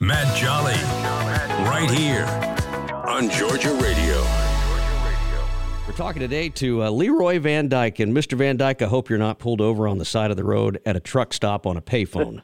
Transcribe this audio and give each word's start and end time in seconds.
Matt 0.00 0.36
Jolly, 0.36 0.74
right 1.68 1.90
here 1.90 2.26
on 3.06 3.30
Georgia 3.30 3.72
Radio. 3.74 4.20
We're 5.86 5.96
talking 5.96 6.20
today 6.20 6.48
to 6.50 6.84
uh, 6.84 6.90
Leroy 6.90 7.38
Van 7.38 7.68
Dyke. 7.68 8.00
And 8.00 8.14
Mr. 8.14 8.36
Van 8.36 8.56
Dyke, 8.56 8.82
I 8.82 8.86
hope 8.86 9.08
you're 9.08 9.18
not 9.18 9.38
pulled 9.38 9.60
over 9.60 9.86
on 9.86 9.98
the 9.98 10.04
side 10.04 10.30
of 10.30 10.36
the 10.36 10.44
road 10.44 10.80
at 10.86 10.96
a 10.96 11.00
truck 11.00 11.32
stop 11.32 11.66
on 11.66 11.76
a 11.76 11.82
payphone. 11.82 12.42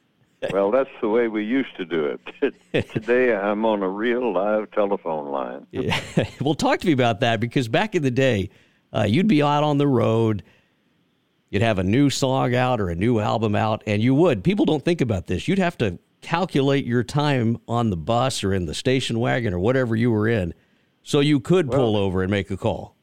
well, 0.50 0.70
that's 0.70 0.90
the 1.00 1.08
way 1.08 1.28
we 1.28 1.44
used 1.44 1.76
to 1.76 1.84
do 1.84 2.16
it. 2.42 2.90
Today, 2.92 3.34
I'm 3.34 3.64
on 3.64 3.82
a 3.82 3.88
real 3.88 4.32
live 4.32 4.70
telephone 4.70 5.30
line. 5.30 5.66
yeah. 5.70 6.00
Well, 6.40 6.54
talk 6.54 6.80
to 6.80 6.86
me 6.86 6.92
about 6.92 7.20
that 7.20 7.40
because 7.40 7.68
back 7.68 7.94
in 7.94 8.02
the 8.02 8.10
day, 8.10 8.50
uh, 8.92 9.06
you'd 9.08 9.28
be 9.28 9.42
out 9.42 9.62
on 9.62 9.78
the 9.78 9.86
road– 9.86 10.42
You'd 11.50 11.62
have 11.62 11.78
a 11.78 11.84
new 11.84 12.10
song 12.10 12.54
out 12.54 12.80
or 12.80 12.90
a 12.90 12.94
new 12.94 13.20
album 13.20 13.54
out, 13.54 13.82
and 13.86 14.02
you 14.02 14.14
would. 14.14 14.44
People 14.44 14.66
don't 14.66 14.84
think 14.84 15.00
about 15.00 15.26
this. 15.26 15.48
You'd 15.48 15.58
have 15.58 15.78
to 15.78 15.98
calculate 16.20 16.84
your 16.84 17.02
time 17.02 17.58
on 17.66 17.90
the 17.90 17.96
bus 17.96 18.44
or 18.44 18.52
in 18.52 18.66
the 18.66 18.74
station 18.74 19.18
wagon 19.18 19.54
or 19.54 19.58
whatever 19.58 19.96
you 19.96 20.10
were 20.10 20.28
in 20.28 20.52
so 21.02 21.20
you 21.20 21.40
could 21.40 21.68
well, 21.68 21.78
pull 21.78 21.96
over 21.96 22.22
and 22.22 22.30
make 22.30 22.50
a 22.50 22.56
call. 22.56 22.94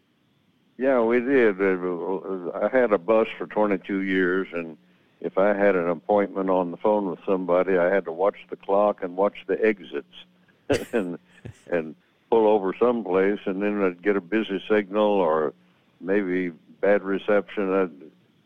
Yeah, 0.77 1.01
we 1.01 1.19
did. 1.19 1.59
I 1.59 2.69
had 2.71 2.91
a 2.91 2.97
bus 2.97 3.27
for 3.37 3.47
22 3.47 4.01
years, 4.01 4.47
and 4.51 4.77
if 5.21 5.37
I 5.37 5.53
had 5.53 5.75
an 5.75 5.89
appointment 5.89 6.49
on 6.49 6.71
the 6.71 6.77
phone 6.77 7.09
with 7.09 7.19
somebody, 7.25 7.77
I 7.77 7.91
had 7.91 8.05
to 8.05 8.11
watch 8.11 8.35
the 8.49 8.57
clock 8.57 9.01
and 9.01 9.15
watch 9.15 9.37
the 9.47 9.63
exits 9.65 10.13
and 10.93 11.17
and 11.71 11.95
pull 12.29 12.47
over 12.47 12.75
someplace, 12.77 13.39
and 13.45 13.61
then 13.61 13.81
I'd 13.81 14.03
get 14.03 14.17
a 14.17 14.21
busy 14.21 14.61
signal 14.69 15.03
or 15.03 15.53
maybe 16.01 16.51
bad 16.81 17.03
reception. 17.03 17.73
I'd 17.73 18.04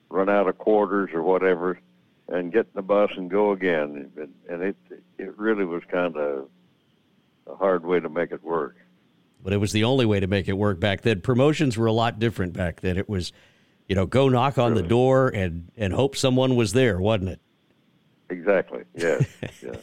run 0.10 0.30
out 0.30 0.48
of 0.48 0.58
quarters 0.58 1.12
or 1.14 1.24
whatever, 1.24 1.80
and 2.28 2.52
get 2.52 2.66
in 2.66 2.72
the 2.76 2.82
bus 2.82 3.12
and 3.16 3.30
go 3.30 3.52
again. 3.52 4.12
And 4.50 4.64
it 4.64 4.76
it 5.18 5.38
really 5.38 5.66
was 5.66 5.84
kind 5.92 6.16
of 6.16 6.50
a 7.48 7.56
hard 7.56 7.86
way 7.86 8.00
to 8.00 8.10
make 8.10 8.32
it 8.32 8.44
work. 8.44 8.76
But 9.44 9.54
it 9.54 9.58
was 9.58 9.72
the 9.72 9.84
only 9.84 10.06
way 10.06 10.20
to 10.20 10.28
make 10.28 10.48
it 10.48 10.54
work 10.54 10.80
back 10.80 11.02
then. 11.02 11.22
Promotions 11.22 11.78
were 11.78 11.86
a 11.86 11.94
lot 11.94 12.20
different 12.20 12.54
back 12.54 12.82
then. 12.82 12.98
It 12.98 13.08
was, 13.08 13.32
you 13.88 13.96
know, 13.96 14.06
go 14.06 14.28
knock 14.30 14.58
on 14.58 14.72
really? 14.72 14.84
the 14.84 14.88
door 14.88 15.30
and 15.30 15.72
and 15.78 15.94
hope 15.94 16.16
someone 16.16 16.56
was 16.56 16.74
there, 16.74 17.00
wasn't 17.00 17.30
it? 17.30 17.40
Exactly. 18.30 18.84
Yes. 18.96 19.26
yeah. 19.64 19.76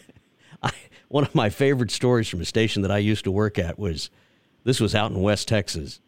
I, 0.62 0.70
one 1.08 1.24
of 1.24 1.34
my 1.34 1.50
favorite 1.50 1.90
stories 1.90 2.28
from 2.28 2.40
a 2.40 2.44
station 2.44 2.82
that 2.82 2.90
I 2.90 2.98
used 2.98 3.24
to 3.24 3.30
work 3.30 3.58
at 3.58 3.78
was 3.78 4.10
this 4.64 4.80
was 4.80 4.94
out 4.94 5.10
in 5.10 5.20
West 5.20 5.48
Texas, 5.48 6.00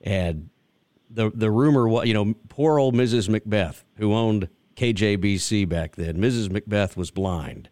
and 0.00 0.50
the 1.10 1.30
the 1.34 1.50
rumor 1.50 1.88
was, 1.88 2.06
you 2.06 2.14
know, 2.14 2.34
poor 2.48 2.78
old 2.78 2.94
Mrs. 2.94 3.28
Macbeth, 3.28 3.84
who 3.96 4.14
owned 4.14 4.48
KJBC 4.76 5.68
back 5.68 5.96
then. 5.96 6.18
Mrs. 6.18 6.50
Macbeth 6.50 6.96
was 6.96 7.10
blind, 7.10 7.68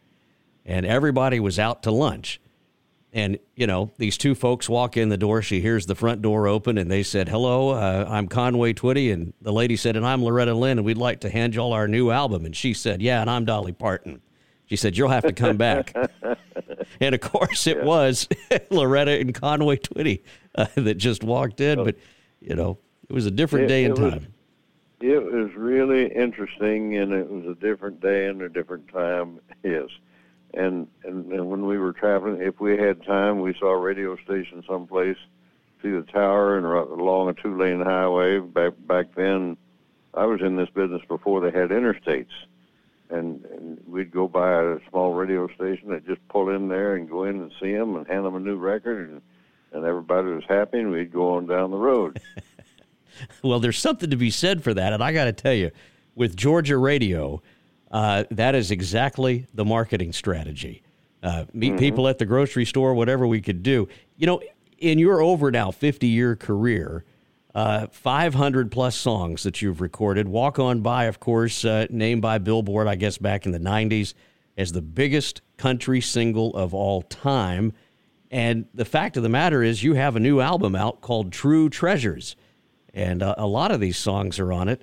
and 0.65 0.85
everybody 0.85 1.41
was 1.41 1.59
out 1.59 1.83
to 1.85 1.91
lunch. 1.91 2.41
And 3.13 3.39
you 3.55 3.67
know, 3.67 3.93
these 3.97 4.19
two 4.19 4.35
folks 4.35 4.69
walk 4.69 4.97
in 4.97 5.09
the 5.09 5.17
door. 5.17 5.41
She 5.41 5.61
hears 5.61 5.87
the 5.87 5.95
front 5.95 6.21
door 6.21 6.47
open, 6.47 6.77
and 6.77 6.91
they 6.91 7.03
said, 7.03 7.29
"Hello, 7.29 7.71
uh, 7.71 8.07
I'm 8.09 8.29
Conway 8.29 8.75
Twitty." 8.75 9.13
And 9.13 9.33
the 9.41 9.53
lady 9.53 9.77
said, 9.77 9.97
"And 9.97 10.07
I'm 10.07 10.23
Loretta 10.23 10.55
Lynn, 10.55 10.79
and 10.79 10.85
we'd 10.85 10.99
like 10.99 11.21
to 11.21 11.31
hand 11.31 11.55
y'all 11.55 11.73
our 11.73 11.89
new 11.89 12.11
album." 12.11 12.45
And 12.45 12.55
she 12.55 12.75
said, 12.75 13.01
"Yeah, 13.01 13.21
and 13.21 13.31
I'm 13.31 13.45
Dolly 13.45 13.73
Parton." 13.73 14.21
She 14.67 14.77
said, 14.77 14.99
"You'll 14.99 15.09
have 15.09 15.25
to 15.25 15.33
come 15.33 15.57
back." 15.57 15.95
and 17.01 17.15
of 17.15 17.21
course, 17.21 17.67
it 17.67 17.79
yeah. 17.79 17.85
was 17.85 18.29
Loretta 18.71 19.13
and 19.13 19.33
Conway 19.33 19.77
Twitty 19.77 20.23
uh, 20.57 20.67
that 20.75 20.95
just 20.95 21.23
walked 21.23 21.61
in. 21.61 21.83
But 21.83 21.97
you 22.41 22.55
know, 22.55 22.79
it 23.09 23.13
was 23.13 23.27
a 23.27 23.31
different 23.31 23.67
it, 23.67 23.69
day 23.69 23.85
and 23.85 23.97
time. 23.97 24.13
Was, 24.13 24.23
it 25.01 25.23
was 25.23 25.55
really 25.55 26.07
interesting, 26.07 26.97
and 26.97 27.13
it 27.13 27.29
was 27.31 27.45
a 27.47 27.55
different 27.55 28.01
day 28.01 28.27
and 28.27 28.41
a 28.43 28.49
different 28.49 28.89
time. 28.89 29.41
Yes, 29.63 29.89
and, 30.55 30.89
and 31.05 31.31
and 31.33 31.51
when 31.51 31.67
we 31.67 31.79
were 31.79 31.93
traveling, 31.93 32.41
if 32.41 32.61
we 32.61 32.77
had 32.77 33.05
time, 33.05 33.41
we 33.41 33.55
saw 33.59 33.69
a 33.69 33.79
radio 33.79 34.17
station 34.17 34.65
someplace, 34.67 35.19
see 35.83 35.91
the 35.91 36.03
tower, 36.03 36.57
and 36.57 36.67
along 36.67 37.29
a 37.29 37.35
two-lane 37.35 37.83
highway. 37.83 38.41
Back 38.41 38.73
back 38.87 39.15
then, 39.15 39.57
I 40.15 40.25
was 40.25 40.41
in 40.41 40.57
this 40.57 40.71
business 40.71 41.03
before 41.07 41.41
they 41.41 41.57
had 41.57 41.71
interstates, 41.71 42.33
and, 43.11 43.45
and 43.45 43.79
we'd 43.87 44.11
go 44.11 44.29
by 44.29 44.63
a 44.63 44.79
small 44.89 45.13
radio 45.13 45.47
station 45.55 45.93
and 45.93 46.07
just 46.07 46.27
pull 46.29 46.49
in 46.49 46.69
there 46.69 46.97
and 46.97 47.09
go 47.09 47.25
in 47.25 47.37
and 47.37 47.53
see 47.61 47.73
them 47.73 47.97
and 47.97 48.07
hand 48.07 48.25
them 48.25 48.35
a 48.35 48.41
new 48.41 48.57
record, 48.57 49.11
and 49.11 49.23
and 49.73 49.85
everybody 49.85 50.29
was 50.29 50.45
happy, 50.49 50.79
and 50.79 50.91
we'd 50.91 51.13
go 51.13 51.37
on 51.37 51.47
down 51.47 51.71
the 51.71 51.77
road. 51.77 52.19
well, 53.43 53.61
there's 53.61 53.79
something 53.79 54.11
to 54.11 54.17
be 54.17 54.31
said 54.31 54.63
for 54.63 54.75
that. 54.75 54.93
And 54.93 55.03
I 55.03 55.13
got 55.13 55.25
to 55.25 55.33
tell 55.33 55.55
you, 55.55 55.71
with 56.15 56.37
Georgia 56.37 56.79
Radio, 56.79 57.43
uh, 57.91 58.25
that 58.31 58.55
is 58.55 58.71
exactly 58.71 59.47
the 59.55 59.65
marketing 59.65 60.13
strategy. 60.13 60.83
Uh, 61.23 61.45
meet 61.53 61.71
mm-hmm. 61.71 61.79
people 61.79 62.09
at 62.09 62.19
the 62.19 62.27
grocery 62.27 62.65
store, 62.65 62.95
whatever 62.95 63.27
we 63.27 63.41
could 63.41 63.63
do. 63.63 63.89
You 64.17 64.27
know, 64.27 64.41
in 64.79 64.99
your 64.99 65.21
over 65.21 65.51
now 65.51 65.71
50 65.71 66.07
year 66.07 66.37
career, 66.37 67.05
uh, 67.55 67.87
500 67.87 68.71
plus 68.71 68.97
songs 68.97 69.43
that 69.43 69.63
you've 69.63 69.81
recorded. 69.81 70.29
Walk 70.29 70.59
On 70.59 70.81
By, 70.83 71.05
of 71.05 71.21
course, 71.21 71.65
uh, 71.65 71.87
named 71.89 72.23
by 72.23 72.39
Billboard, 72.39 72.87
I 72.87 72.97
guess, 72.97 73.19
back 73.19 73.47
in 73.47 73.53
the 73.53 73.59
90s 73.59 74.15
as 74.59 74.73
the 74.73 74.83
biggest 74.83 75.41
country 75.57 76.01
single 76.01 76.55
of 76.55 76.75
all 76.75 77.03
time. 77.03 77.73
And 78.31 78.67
the 78.75 78.85
fact 78.85 79.17
of 79.17 79.23
the 79.23 79.29
matter 79.29 79.63
is, 79.63 79.83
you 79.83 79.95
have 79.95 80.17
a 80.17 80.21
new 80.21 80.41
album 80.41 80.75
out 80.75 81.01
called 81.01 81.33
True 81.33 81.71
Treasures 81.71 82.37
and 82.95 83.23
uh, 83.23 83.35
a 83.39 83.47
lot 83.47 83.71
of 83.71 83.81
these 83.81 83.99
songs 83.99 84.39
are 84.39 84.53
on 84.53 84.69
it. 84.69 84.83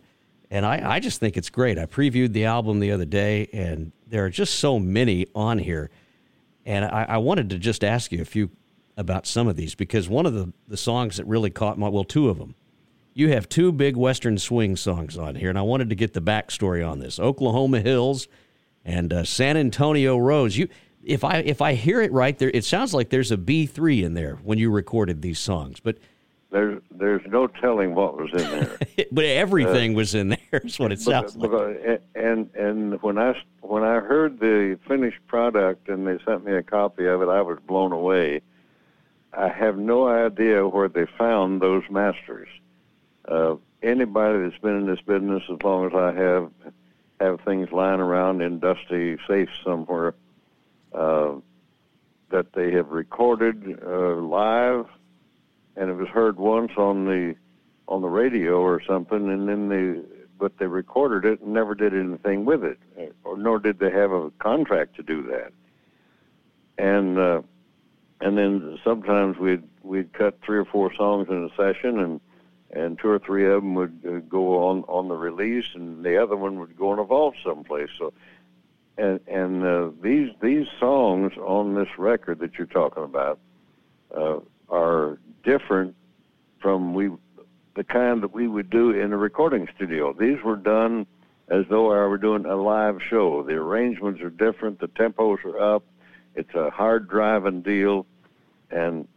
And 0.52 0.66
I, 0.66 0.96
I 0.96 1.00
just 1.00 1.19
think 1.19 1.36
it's 1.36 1.50
great. 1.50 1.80
I 1.80 1.86
previewed 1.86 2.34
the 2.34 2.46
album 2.46 2.80
the 2.80 2.91
other 2.91 3.06
day, 3.06 3.47
and 3.52 3.91
there 4.06 4.24
are 4.25 4.30
just 4.30 4.59
so 4.59 4.78
many 4.78 5.25
on 5.34 5.58
here. 5.58 5.90
And 6.66 6.86
I, 6.86 7.06
I 7.09 7.18
wanted 7.18 7.50
to 7.50 7.58
just 7.58 7.84
ask 7.84 8.12
you 8.12 8.22
a 8.22 8.25
few 8.25 8.52
about 8.96 9.25
some 9.25 9.47
of 9.47 9.56
these 9.56 9.75
because 9.75 10.08
one 10.08 10.25
of 10.25 10.34
the, 10.34 10.53
the 10.68 10.78
songs 10.78 11.18
that 11.18 11.25
really 11.25 11.50
caught 11.50 11.80
my 11.80 11.90
well, 11.90 12.03
two 12.03 12.30
of 12.30 12.38
them. 12.38 12.56
You 13.16 13.30
have 13.30 13.47
two 13.47 13.72
big 13.72 13.96
Western 13.96 14.40
swing 14.40 14.75
songs 14.75 15.18
on 15.18 15.35
here, 15.35 15.50
and 15.50 15.58
I 15.58 15.62
wanted 15.62 15.90
to 15.90 15.96
get 15.96 16.14
the 16.14 16.22
backstory 16.22 16.88
on 16.88 17.00
this: 17.00 17.20
Oklahoma 17.20 17.80
Hills 17.80 18.28
and 18.84 19.14
uh, 19.14 19.23
San 19.23 19.56
Antonio 19.56 20.17
Rose. 20.17 20.58
You, 20.58 20.67
if 21.03 21.23
I 21.23 21.38
if 21.38 21.61
I 21.61 21.73
hear 21.73 22.02
it 22.02 22.11
right, 22.11 22.38
there 22.38 22.49
it 22.52 22.66
sounds 22.66 22.91
like 22.91 23.09
there's 23.09 23.32
a 23.32 23.38
B 23.38 23.67
three 23.67 24.03
in 24.03 24.16
there 24.16 24.40
when 24.44 24.58
you 24.58 24.72
recorded 24.72 25.22
these 25.22 25.38
songs, 25.38 25.79
but 25.79 25.99
there's 26.53 26.82
there's 26.91 27.26
no 27.26 27.47
telling 27.47 27.96
what 27.96 28.16
was 28.16 28.32
in 28.32 28.38
there. 28.38 28.78
but 29.11 29.26
everything 29.26 29.94
uh, 29.94 29.97
was 29.97 30.14
in 30.16 30.29
there. 30.29 30.61
Is 30.64 30.78
what 30.78 30.91
it 30.91 31.02
sounds 31.02 31.35
but, 31.35 31.52
like. 31.52 32.02
and 32.16 32.50
and 32.55 33.02
when 33.02 33.17
I 33.17 33.34
when 33.61 33.84
I 33.84 34.00
heard 34.00 34.40
the 34.40 34.79
finished 34.88 35.17
product 35.28 35.90
and 35.90 36.08
they 36.08 36.23
sent 36.23 36.46
me 36.46 36.53
a 36.53 36.64
copy 36.64 37.08
of 37.08 37.22
it, 37.23 37.28
I 37.28 37.41
was 37.41 37.58
blown 37.67 37.91
away. 37.91 38.41
I 39.34 39.50
have 39.50 39.78
no 39.78 40.08
idea 40.08 40.67
where 40.67 40.88
they 40.88 41.08
found 41.17 41.59
those 41.59 41.84
masters. 41.90 42.47
Uh, 43.28 43.56
anybody 43.82 44.44
that's 44.44 44.61
been 44.61 44.78
in 44.78 44.85
this 44.85 45.02
business 45.02 45.41
as 45.52 45.58
long 45.64 45.88
as 45.88 45.94
I 45.96 46.14
have 46.14 46.52
have 47.20 47.41
things 47.41 47.72
lying 47.72 47.99
around 47.99 48.41
in 48.41 48.59
dusty 48.59 49.17
safes 49.28 49.53
somewhere 49.64 50.14
uh, 50.94 51.34
that 52.29 52.53
they 52.53 52.72
have 52.73 52.90
recorded 52.90 53.79
uh, 53.84 54.16
live 54.17 54.85
and 55.75 55.90
it 55.90 55.93
was 55.93 56.08
heard 56.09 56.37
once 56.37 56.72
on 56.78 57.05
the 57.05 57.35
on 57.87 58.02
the 58.02 58.09
radio 58.09 58.61
or 58.61 58.81
something, 58.81 59.29
and 59.29 59.47
then 59.47 59.70
they 59.70 60.02
but 60.40 60.58
they 60.58 60.67
recorded 60.67 61.31
it 61.31 61.41
and 61.41 61.53
never 61.53 61.75
did 61.75 61.93
anything 61.93 62.46
with 62.46 62.64
it, 62.64 62.78
or 63.23 63.37
nor 63.37 63.59
did 63.59 63.79
they 63.79 63.91
have 63.91 64.11
a 64.11 64.31
contract 64.40 64.96
to 64.96 65.03
do 65.03 65.23
that. 65.23 65.52
And 66.78 67.17
uh, 67.17 67.41
and 68.22 68.37
then 68.37 68.79
sometimes 68.84 69.37
we'd 69.37 69.64
we'd 69.84 70.14
cut 70.14 70.40
three 70.43 70.58
or 70.58 70.66
four 70.66 70.93
songs 70.93 71.28
in 71.29 71.49
a 71.52 71.55
session, 71.55 71.99
and 71.99 72.22
and 72.72 72.97
two 72.97 73.09
or 73.09 73.20
three 73.20 73.46
of 73.46 73.61
them 73.61 73.75
would 73.75 73.99
uh, 74.08 74.20
go 74.29 74.67
on 74.67 74.84
on 74.87 75.08
the 75.08 75.16
release, 75.16 75.67
and 75.75 76.03
the 76.03 76.22
other 76.22 76.35
one 76.35 76.59
would 76.59 76.75
go 76.78 76.93
in 76.93 76.99
evolve 76.99 77.35
someplace. 77.43 77.90
So, 77.97 78.14
and 78.97 79.20
and 79.28 79.64
uh, 79.64 79.90
these 80.02 80.31
these 80.41 80.67
songs 80.79 81.34
on 81.37 81.75
this 81.75 81.90
record 81.97 82.40
that 82.40 82.58
you're 82.58 82.67
talking 82.67 83.03
about 83.03 83.40
uh, 84.16 84.40
are 84.70 85.20
different 85.43 85.95
from 86.59 86.93
we 86.93 87.11
the 87.75 87.84
kind 87.84 88.22
that 88.22 88.34
we 88.34 88.47
would 88.47 88.69
do 88.69 88.91
in 88.91 89.13
a 89.13 89.17
recording 89.17 89.67
studio. 89.75 90.13
These 90.13 90.41
were 90.43 90.55
done 90.55 91.07
as 91.49 91.66
though 91.69 91.91
I 91.91 92.05
were 92.07 92.17
doing 92.17 92.45
a 92.45 92.55
live 92.55 92.99
show. 93.09 93.43
The 93.43 93.53
arrangements 93.53 94.22
are 94.22 94.29
different, 94.29 94.79
the 94.79 94.87
tempos 94.87 95.43
are 95.43 95.59
up. 95.75 95.84
It's 96.35 96.53
a 96.53 96.69
hard 96.69 97.09
driving 97.09 97.61
deal, 97.61 98.05
and 98.72 99.07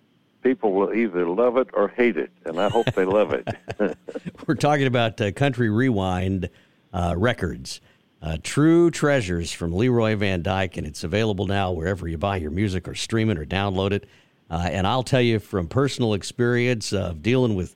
people 0.43 0.73
will 0.73 0.93
either 0.93 1.29
love 1.29 1.57
it 1.57 1.69
or 1.73 1.89
hate 1.89 2.17
it, 2.17 2.31
and 2.45 2.61
I 2.61 2.69
hope 2.69 2.87
they 2.95 3.05
love 3.05 3.33
it. 3.33 3.49
We're 4.47 4.55
talking 4.55 4.87
about 4.87 5.21
uh, 5.21 5.33
Country 5.33 5.71
Rewind 5.71 6.51
uh, 6.93 7.15
records. 7.17 7.81
Uh, 8.23 8.39
True 8.43 8.91
Treasures 8.91 9.53
from 9.53 9.75
Leroy 9.75 10.17
Van 10.17 10.43
Dyke, 10.43 10.79
and 10.79 10.87
it's 10.87 11.05
available 11.05 11.47
now 11.47 11.73
wherever 11.73 12.09
you 12.09 12.19
buy 12.19 12.37
your 12.39 12.51
music 12.51 12.89
or 12.89 12.95
stream 12.95 13.31
it 13.31 13.39
or 13.39 13.45
download 13.45 13.93
it. 13.93 14.07
Uh, 14.49 14.69
and 14.71 14.87
I'll 14.87 15.03
tell 15.03 15.21
you 15.21 15.39
from 15.39 15.69
personal 15.69 16.15
experience 16.15 16.93
of 16.93 17.23
dealing 17.23 17.55
with 17.55 17.75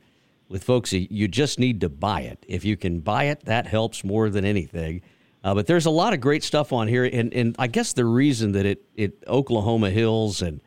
with 0.48 0.64
folks, 0.64 0.92
you 0.92 1.28
just 1.28 1.60
need 1.60 1.80
to 1.82 1.88
buy 1.88 2.22
it. 2.22 2.44
If 2.48 2.64
you 2.64 2.76
can 2.76 2.98
buy 2.98 3.24
it, 3.24 3.44
that 3.44 3.68
helps 3.68 4.02
more 4.02 4.28
than 4.30 4.44
anything. 4.44 5.02
Uh, 5.44 5.54
but 5.54 5.68
there's 5.68 5.86
a 5.86 5.90
lot 5.90 6.12
of 6.12 6.20
great 6.20 6.42
stuff 6.42 6.72
on 6.72 6.88
here, 6.88 7.04
and, 7.04 7.32
and 7.32 7.54
I 7.56 7.68
guess 7.68 7.92
the 7.92 8.04
reason 8.04 8.52
that 8.52 8.66
it, 8.66 8.82
it 8.94 9.22
Oklahoma 9.28 9.90
Hills 9.90 10.42
and 10.42 10.60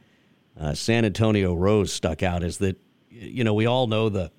uh, 0.59 0.73
San 0.73 1.03
Antonio 1.05 1.53
Rose 1.53 1.91
stuck 1.91 2.23
out 2.23 2.43
is 2.43 2.57
that 2.59 2.79
you 3.09 3.43
know 3.43 3.53
we 3.53 3.65
all 3.65 3.87
know 3.87 4.09
the 4.09 4.31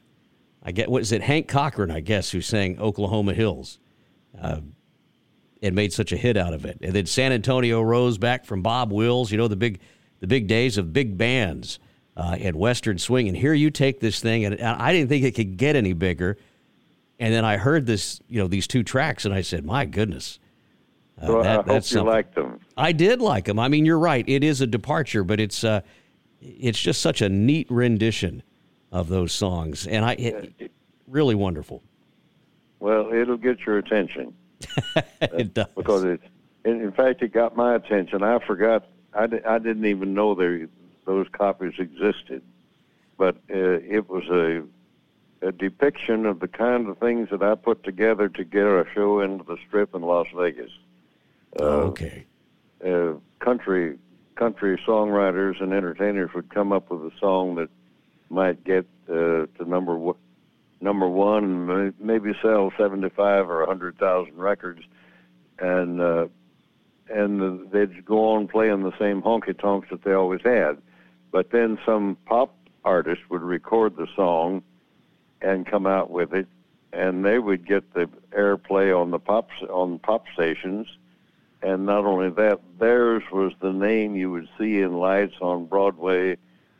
I 0.62 0.72
get 0.72 0.88
what 0.88 1.02
is 1.02 1.12
it 1.12 1.22
Hank 1.22 1.46
Cochran 1.46 1.90
I 1.90 2.00
guess 2.00 2.31
who 2.31 2.40
sang 2.40 2.81
Oklahoma 2.81 3.34
Hills, 3.34 3.78
uh, 4.40 4.61
and 5.62 5.75
made 5.75 5.93
such 5.93 6.11
a 6.11 6.16
hit 6.16 6.37
out 6.37 6.55
of 6.55 6.64
it, 6.64 6.78
and 6.81 6.93
then 6.93 7.06
San 7.06 7.32
Antonio 7.32 7.81
Rose 7.82 8.19
back 8.19 8.44
from 8.44 8.62
Bob 8.62 8.93
Wills, 8.93 9.31
you 9.31 9.38
know 9.38 9.46
the 9.46 9.56
big 9.56 9.81
the 10.20 10.26
big 10.26 10.46
days 10.46 10.78
of 10.78 10.93
big 10.93 11.19
bands 11.19 11.78
uh, 12.16 12.37
and 12.38 12.56
Western 12.56 12.99
Swing. 12.99 13.28
And 13.28 13.37
here 13.37 13.55
you 13.55 13.70
take 13.70 14.00
this 14.00 14.20
thing, 14.20 14.44
and 14.44 14.61
I 14.61 14.93
didn't 14.93 15.08
think 15.08 15.25
it 15.25 15.34
could 15.34 15.56
get 15.56 15.76
any 15.76 15.93
bigger. 15.93 16.38
And 17.19 17.32
then 17.32 17.44
I 17.44 17.56
heard 17.56 17.87
this, 17.87 18.20
you 18.28 18.40
know, 18.40 18.49
these 18.49 18.66
two 18.66 18.82
tracks, 18.82 19.25
and 19.25 19.32
I 19.32 19.43
said, 19.43 19.64
"My 19.64 19.84
goodness." 19.84 20.38
Uh, 21.20 21.26
well, 21.28 21.43
that, 21.43 21.50
I 21.50 21.55
hope 21.56 21.66
that's 21.66 21.93
you 21.93 22.02
liked 22.02 22.34
them. 22.34 22.61
I 22.76 22.90
did 22.90 23.20
like 23.20 23.44
them. 23.44 23.58
I 23.58 23.69
mean, 23.69 23.84
you're 23.84 23.99
right; 23.99 24.28
it 24.28 24.43
is 24.43 24.61
a 24.61 24.66
departure, 24.66 25.22
but 25.22 25.38
it's 25.38 25.62
uh, 25.62 25.82
it's 26.40 26.81
just 26.81 27.00
such 27.00 27.22
a 27.22 27.28
neat 27.28 27.70
rendition 27.70 28.43
of 28.90 29.08
those 29.08 29.32
songs, 29.32 29.87
and 29.87 30.05
I 30.05 30.12
it, 30.14 30.72
really 31.06 31.34
wonderful. 31.34 31.82
Well, 32.81 33.12
it'll 33.12 33.37
get 33.37 33.61
your 33.61 33.78
attention. 33.78 34.34
it 35.20 35.55
does 35.55 35.66
because 35.76 36.05
it. 36.05 36.20
In 36.64 36.93
fact, 36.93 37.22
it 37.22 37.32
got 37.32 37.56
my 37.56 37.75
attention. 37.76 38.22
I 38.22 38.38
forgot. 38.44 38.88
I, 39.14 39.25
I 39.46 39.58
didn't 39.58 39.87
even 39.87 40.14
know 40.14 40.34
there 40.34 40.69
those 41.05 41.26
copies 41.32 41.75
existed, 41.78 42.43
but 43.19 43.37
uh, 43.50 43.81
it 43.81 44.08
was 44.08 44.25
a 44.28 44.62
a 45.46 45.52
depiction 45.52 46.25
of 46.25 46.40
the 46.40 46.49
kind 46.49 46.88
of 46.88 46.96
things 46.99 47.28
that 47.31 47.43
I 47.43 47.55
put 47.55 47.84
together 47.84 48.28
to 48.31 48.44
get 48.44 48.64
a 48.64 48.87
show 48.94 49.20
into 49.20 49.44
the 49.44 49.58
Strip 49.66 49.94
in 49.94 50.00
Las 50.00 50.26
Vegas. 50.34 50.70
Uh, 51.61 51.64
okay. 51.64 52.25
Uh, 52.84 53.14
country 53.40 53.99
country 54.37 54.81
songwriters 54.87 55.62
and 55.62 55.72
entertainers 55.72 56.31
would 56.34 56.49
come 56.49 56.72
up 56.72 56.90
with 56.90 57.12
a 57.12 57.16
song 57.19 57.55
that 57.56 57.69
might 58.31 58.64
get 58.64 58.87
uh, 59.08 59.46
to 59.46 59.64
number 59.66 59.96
one, 59.96 60.16
number 60.81 61.08
one, 61.08 61.70
and 61.70 61.94
maybe 62.00 62.32
sell 62.43 62.72
seventy 62.76 63.11
five 63.11 63.49
or 63.49 63.62
a 63.62 63.66
hundred 63.66 63.99
thousand 63.99 64.37
records, 64.37 64.82
and 65.58 66.00
uh, 66.00 66.26
and 67.09 67.71
they'd 67.71 68.05
go 68.05 68.31
on 68.31 68.49
playing 68.49 68.83
the 68.83 68.97
same 68.99 69.23
honky 69.23 69.59
tonks 69.59 69.89
that 69.91 70.03
they 70.05 70.12
always 70.12 70.41
had. 70.43 70.79
But 71.31 71.51
then 71.51 71.79
some 71.85 72.17
pop 72.27 72.55
artist 72.85 73.23
would 73.31 73.43
record 73.43 73.97
the 73.97 74.06
song 74.15 74.62
and 75.41 75.67
come 75.67 75.87
out 75.87 76.11
with 76.11 76.33
it, 76.33 76.47
and 76.93 77.25
they 77.25 77.39
would 77.39 77.67
get 77.67 77.93
the 77.93 78.09
airplay 78.31 78.99
on 78.99 79.11
the 79.11 79.19
pop 79.19 79.51
on 79.69 79.99
pop 79.99 80.25
stations. 80.33 80.87
And 81.62 81.87
not 81.87 82.05
only 82.05 82.31
that, 82.31 82.61
theirs 82.79 83.23
was 83.33 83.53
the 83.61 83.73
name 83.73 84.17
you 84.17 84.31
would 84.31 84.49
see 84.59 84.81
in 84.81 84.99
lights 84.99 85.37
on 85.41 85.67
Broadway, 85.67 86.37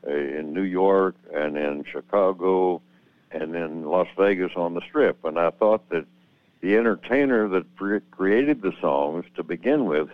uh, 0.07 0.11
in 0.11 0.53
New 0.53 0.63
York, 0.63 1.17
and 1.33 1.57
in 1.57 1.85
Chicago, 1.91 2.83
and 3.31 3.55
in 3.55 3.85
Las 3.85 4.09
Vegas 4.17 4.53
on 4.57 4.75
the 4.75 4.83
Strip. 4.83 5.25
And 5.25 5.39
I 5.39 5.51
thought 5.51 5.89
that 5.89 6.07
the 6.65 6.77
entertainer 6.77 7.47
that 7.47 7.67
created 8.11 8.63
the 8.63 8.73
songs 8.81 9.27
to 9.37 9.43
begin 9.43 9.85
with 9.85 10.09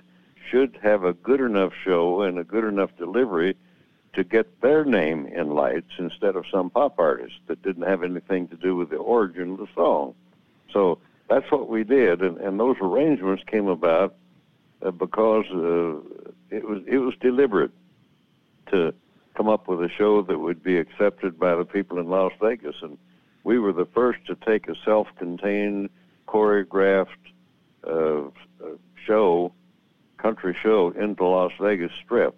should 0.50 0.76
have 0.82 1.04
a 1.04 1.12
good 1.12 1.40
enough 1.40 1.72
show 1.84 2.22
and 2.22 2.40
a 2.40 2.42
good 2.42 2.64
enough 2.64 2.90
delivery 2.98 3.56
to 4.14 4.24
get 4.24 4.60
their 4.60 4.84
name 4.84 5.26
in 5.26 5.50
lights 5.50 5.92
instead 5.96 6.34
of 6.34 6.44
some 6.50 6.68
pop 6.68 6.98
artist 6.98 7.34
that 7.46 7.62
didn't 7.62 7.86
have 7.86 8.02
anything 8.02 8.48
to 8.48 8.56
do 8.56 8.74
with 8.74 8.90
the 8.90 8.96
origin 8.96 9.52
of 9.52 9.58
the 9.58 9.68
song. 9.76 10.12
So 10.72 10.98
that's 11.28 11.48
what 11.52 11.68
we 11.68 11.84
did, 11.84 12.20
and, 12.20 12.36
and 12.38 12.58
those 12.58 12.74
arrangements 12.80 13.44
came 13.46 13.68
about 13.68 14.16
uh, 14.84 14.90
because 14.90 15.44
uh, 15.54 16.00
it 16.50 16.68
was 16.68 16.82
it 16.88 16.98
was 16.98 17.14
deliberate 17.20 17.70
to 18.72 18.92
come 19.36 19.48
up 19.48 19.68
with 19.68 19.78
a 19.84 19.88
show 19.88 20.22
that 20.22 20.40
would 20.40 20.64
be 20.64 20.78
accepted 20.78 21.38
by 21.38 21.54
the 21.54 21.64
people 21.64 22.00
in 22.00 22.08
Las 22.08 22.32
Vegas, 22.42 22.74
and 22.82 22.98
we 23.44 23.60
were 23.60 23.72
the 23.72 23.86
first 23.94 24.26
to 24.26 24.34
take 24.34 24.66
a 24.66 24.74
self-contained, 24.84 25.90
choreographed 26.30 27.06
uh, 27.84 28.30
show, 29.06 29.52
country 30.18 30.56
show, 30.62 30.90
into 30.90 31.24
Las 31.24 31.52
Vegas 31.60 31.92
Strip 32.04 32.36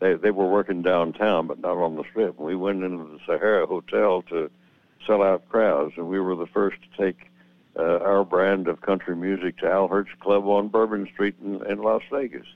they 0.00 0.14
they 0.14 0.30
were 0.30 0.48
working 0.48 0.82
downtown, 0.82 1.46
but 1.46 1.60
not 1.60 1.76
on 1.76 1.96
the 1.96 2.04
strip. 2.10 2.38
We 2.38 2.54
went 2.54 2.84
into 2.84 3.04
the 3.04 3.18
Sahara 3.26 3.66
Hotel 3.66 4.22
to 4.22 4.50
sell 5.06 5.22
out 5.22 5.48
crowds, 5.48 5.94
and 5.96 6.08
we 6.08 6.20
were 6.20 6.36
the 6.36 6.46
first 6.46 6.78
to 6.82 7.02
take 7.02 7.30
uh, 7.76 7.98
our 7.98 8.24
brand 8.24 8.68
of 8.68 8.80
country 8.80 9.16
music 9.16 9.58
to 9.58 9.70
Al 9.70 9.88
Hirt's 9.88 10.10
Club 10.20 10.46
on 10.46 10.68
Bourbon 10.68 11.08
Street 11.12 11.36
in, 11.42 11.64
in 11.66 11.78
Las 11.78 12.02
Vegas. 12.10 12.46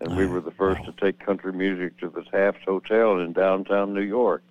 And 0.00 0.16
we 0.16 0.26
were 0.26 0.40
the 0.40 0.50
first 0.50 0.84
to 0.84 0.92
take 0.92 1.24
country 1.24 1.52
music 1.52 1.96
to 1.98 2.08
the 2.08 2.24
Taft 2.24 2.64
Hotel 2.64 3.20
in 3.20 3.32
downtown 3.32 3.94
New 3.94 4.02
York. 4.02 4.42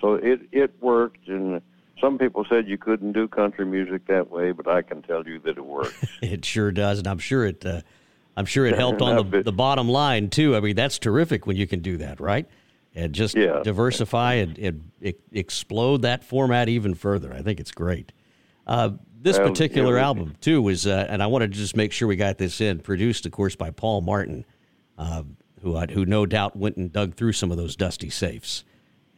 So 0.00 0.14
it 0.14 0.42
it 0.52 0.74
worked, 0.80 1.28
and 1.28 1.60
some 2.00 2.18
people 2.18 2.44
said 2.48 2.68
you 2.68 2.78
couldn't 2.78 3.12
do 3.12 3.28
country 3.28 3.64
music 3.64 4.06
that 4.06 4.30
way, 4.30 4.52
but 4.52 4.68
I 4.68 4.82
can 4.82 5.02
tell 5.02 5.26
you 5.26 5.38
that 5.40 5.56
it 5.56 5.64
works. 5.64 5.94
it 6.22 6.44
sure 6.44 6.72
does, 6.72 6.98
and 6.98 7.06
I'm 7.06 7.18
sure 7.18 7.46
it. 7.46 7.64
Uh, 7.64 7.82
I'm 8.36 8.46
sure 8.46 8.66
it 8.66 8.76
helped 8.76 9.02
on 9.02 9.30
the, 9.30 9.42
the 9.42 9.52
bottom 9.52 9.88
line 9.88 10.30
too. 10.30 10.56
I 10.56 10.60
mean, 10.60 10.74
that's 10.74 10.98
terrific 10.98 11.46
when 11.46 11.56
you 11.56 11.66
can 11.66 11.80
do 11.80 11.98
that, 11.98 12.18
right? 12.18 12.48
And 12.94 13.12
just 13.12 13.36
yeah. 13.36 13.60
diversify 13.62 14.34
and, 14.34 14.58
and, 14.58 14.90
explode 15.32 16.02
that 16.02 16.24
format 16.24 16.68
even 16.68 16.94
further. 16.94 17.32
I 17.32 17.42
think 17.42 17.60
it's 17.60 17.72
great. 17.72 18.12
Uh, 18.66 18.90
this 19.20 19.38
well, 19.38 19.48
particular 19.48 19.96
yeah, 19.96 20.04
album 20.04 20.34
too 20.40 20.62
was, 20.62 20.86
uh, 20.86 21.06
and 21.08 21.22
I 21.22 21.26
wanted 21.26 21.52
to 21.52 21.58
just 21.58 21.76
make 21.76 21.92
sure 21.92 22.08
we 22.08 22.16
got 22.16 22.38
this 22.38 22.60
in. 22.60 22.80
Produced, 22.80 23.26
of 23.26 23.32
course, 23.32 23.54
by 23.54 23.70
Paul 23.70 24.00
Martin, 24.00 24.44
uh, 24.98 25.22
who 25.60 25.78
who 25.78 26.04
no 26.04 26.26
doubt 26.26 26.56
went 26.56 26.76
and 26.76 26.92
dug 26.92 27.14
through 27.14 27.32
some 27.32 27.50
of 27.50 27.56
those 27.56 27.76
dusty 27.76 28.10
safes. 28.10 28.64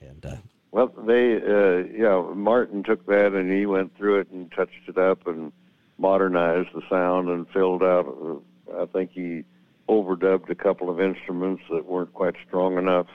And 0.00 0.26
uh, 0.26 0.36
well, 0.74 0.92
they 1.06 1.36
uh, 1.36 1.84
yeah, 1.96 2.20
Martin 2.34 2.82
took 2.82 3.06
that 3.06 3.32
and 3.32 3.48
he 3.52 3.64
went 3.64 3.96
through 3.96 4.18
it 4.18 4.30
and 4.30 4.50
touched 4.50 4.88
it 4.88 4.98
up 4.98 5.24
and 5.28 5.52
modernized 5.98 6.70
the 6.74 6.82
sound 6.90 7.28
and 7.28 7.48
filled 7.50 7.84
out 7.84 8.42
I 8.76 8.86
think 8.86 9.12
he 9.12 9.44
overdubbed 9.88 10.50
a 10.50 10.54
couple 10.56 10.90
of 10.90 11.00
instruments 11.00 11.62
that 11.70 11.86
weren't 11.86 12.12
quite 12.12 12.34
strong 12.44 12.76
enough, 12.76 13.06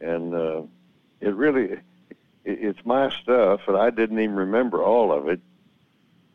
and 0.00 0.32
uh, 0.32 0.62
it 1.20 1.34
really 1.34 1.64
it, 1.64 1.80
it's 2.44 2.84
my 2.84 3.10
stuff, 3.22 3.62
and 3.66 3.76
I 3.76 3.90
didn't 3.90 4.20
even 4.20 4.36
remember 4.36 4.80
all 4.80 5.10
of 5.10 5.26
it, 5.26 5.40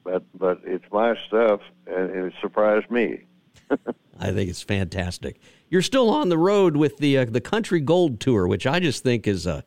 but 0.04 0.24
but 0.38 0.60
it's 0.66 0.92
my 0.92 1.16
stuff, 1.26 1.62
and 1.88 2.10
it 2.10 2.34
surprised 2.42 2.92
me. 2.92 3.22
I 4.20 4.32
think 4.34 4.50
it's 4.50 4.62
fantastic. 4.62 5.40
You're 5.70 5.82
still 5.82 6.10
on 6.10 6.28
the 6.28 6.38
road 6.38 6.76
with 6.76 6.98
the 6.98 7.20
uh, 7.20 7.26
the 7.30 7.40
Country 7.40 7.80
Gold 7.80 8.20
Tour, 8.20 8.46
which 8.46 8.68
I 8.68 8.82
just 8.82 9.04
think 9.04 9.26
is 9.26 9.46
a 9.46 9.64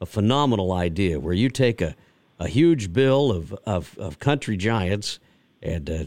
a 0.00 0.06
phenomenal 0.06 0.72
idea, 0.72 1.18
where 1.20 1.34
you 1.34 1.48
take 1.48 1.80
a 1.80 1.94
a 2.38 2.48
huge 2.48 2.92
bill 2.92 3.32
of 3.32 3.52
of, 3.66 3.96
of 3.98 4.18
country 4.18 4.56
giants 4.56 5.18
and 5.62 5.88
uh, 5.90 6.04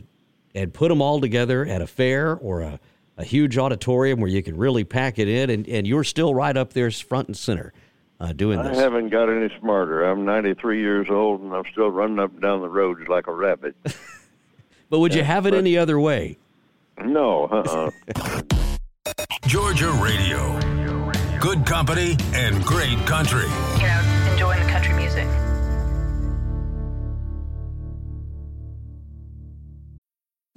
and 0.55 0.74
put 0.74 0.89
them 0.89 1.01
all 1.01 1.19
together 1.19 1.65
at 1.65 1.81
a 1.81 1.88
fair 1.88 2.36
or 2.36 2.62
a, 2.62 2.79
a 3.17 3.24
huge 3.24 3.58
auditorium 3.58 4.19
where 4.19 4.29
you 4.29 4.41
can 4.41 4.58
really 4.58 4.84
pack 4.84 5.19
it 5.19 5.27
in, 5.27 5.50
and, 5.50 5.67
and 5.67 5.88
you're 5.88 6.03
still 6.03 6.34
right 6.34 6.55
up 6.55 6.74
there 6.74 6.89
front 6.91 7.27
and 7.27 7.38
center 7.38 7.74
uh, 8.19 8.34
doing 8.34 8.62
this. 8.62 8.77
I 8.77 8.81
haven't 8.81 9.10
got 9.10 9.29
any 9.29 9.51
smarter. 9.60 10.03
I'm 10.03 10.25
93 10.25 10.79
years 10.79 11.08
old, 11.10 11.41
and 11.41 11.53
I'm 11.53 11.65
still 11.72 11.89
running 11.89 12.19
up 12.19 12.31
and 12.31 12.41
down 12.41 12.62
the 12.62 12.69
roads 12.69 13.08
like 13.08 13.27
a 13.27 13.34
rabbit. 13.34 13.75
But 14.91 15.01
would 15.01 15.13
you 15.13 15.24
have 15.24 15.46
it 15.46 15.51
but- 15.51 15.60
any 15.60 15.77
other 15.77 16.00
way? 16.00 16.39
No, 17.00 17.46
uh-uh. 17.46 18.41
Georgia 19.46 19.91
Radio. 19.91 20.69
Good 21.39 21.65
company 21.65 22.17
and 22.34 22.62
great 22.65 22.98
country. 23.08 23.48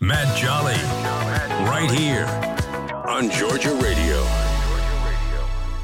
Matt 0.00 0.36
Jolly. 0.36 0.74
Right 1.68 1.90
here 1.90 2.24
on 3.06 3.30
Georgia 3.30 3.74
Radio. 3.74 4.24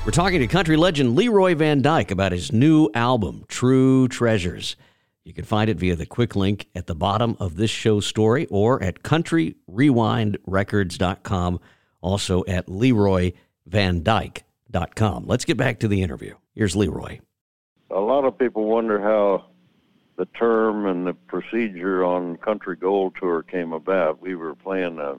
We're 0.04 0.12
talking 0.12 0.40
to 0.40 0.46
country 0.46 0.76
legend 0.76 1.16
Leroy 1.16 1.54
Van 1.54 1.82
Dyke 1.82 2.10
about 2.12 2.32
his 2.32 2.52
new 2.52 2.88
album, 2.94 3.44
True 3.48 4.08
Treasures. 4.08 4.76
You 5.24 5.32
can 5.34 5.44
find 5.44 5.68
it 5.68 5.76
via 5.76 5.96
the 5.96 6.06
quick 6.06 6.34
link 6.36 6.68
at 6.74 6.86
the 6.86 6.94
bottom 6.94 7.36
of 7.40 7.56
this 7.56 7.70
show 7.70 8.00
story 8.00 8.46
or 8.46 8.82
at 8.82 9.02
countryrewindrecords.com, 9.02 11.60
also 12.00 12.44
at 12.46 12.66
leroyvandyke.com. 12.66 15.24
Let's 15.26 15.44
get 15.44 15.56
back 15.56 15.80
to 15.80 15.88
the 15.88 16.02
interview. 16.02 16.34
Here's 16.54 16.76
Leroy. 16.76 17.18
a 17.90 17.98
lot 17.98 18.24
of 18.24 18.38
people 18.38 18.66
wonder 18.66 19.00
how 19.00 19.46
the 20.16 20.26
term 20.26 20.86
and 20.86 21.06
the 21.06 21.12
procedure 21.12 22.04
on 22.04 22.36
Country 22.38 22.76
Gold 22.76 23.14
Tour 23.20 23.42
came 23.42 23.72
about. 23.72 24.20
We 24.20 24.34
were 24.34 24.54
playing 24.54 24.98
a, 24.98 25.16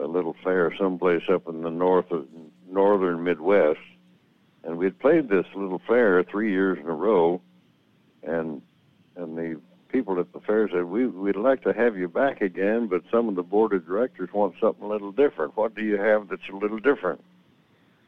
a 0.00 0.06
little 0.06 0.36
fair 0.44 0.72
someplace 0.78 1.22
up 1.32 1.48
in 1.48 1.62
the 1.62 1.70
north 1.70 2.10
of 2.12 2.26
northern 2.70 3.24
Midwest, 3.24 3.80
and 4.64 4.78
we'd 4.78 4.98
played 4.98 5.28
this 5.28 5.46
little 5.54 5.80
fair 5.86 6.22
three 6.22 6.52
years 6.52 6.78
in 6.78 6.86
a 6.86 6.94
row, 6.94 7.40
and 8.22 8.62
and 9.16 9.36
the 9.36 9.60
people 9.88 10.20
at 10.20 10.32
the 10.32 10.40
fair 10.40 10.68
said 10.68 10.84
we 10.84 11.06
we'd 11.06 11.36
like 11.36 11.62
to 11.62 11.72
have 11.72 11.96
you 11.96 12.08
back 12.08 12.40
again, 12.40 12.86
but 12.86 13.02
some 13.10 13.28
of 13.28 13.34
the 13.34 13.42
board 13.42 13.72
of 13.72 13.86
directors 13.86 14.28
want 14.32 14.54
something 14.60 14.84
a 14.84 14.88
little 14.88 15.12
different. 15.12 15.56
What 15.56 15.74
do 15.74 15.82
you 15.82 15.96
have 15.96 16.28
that's 16.28 16.48
a 16.52 16.56
little 16.56 16.78
different? 16.78 17.22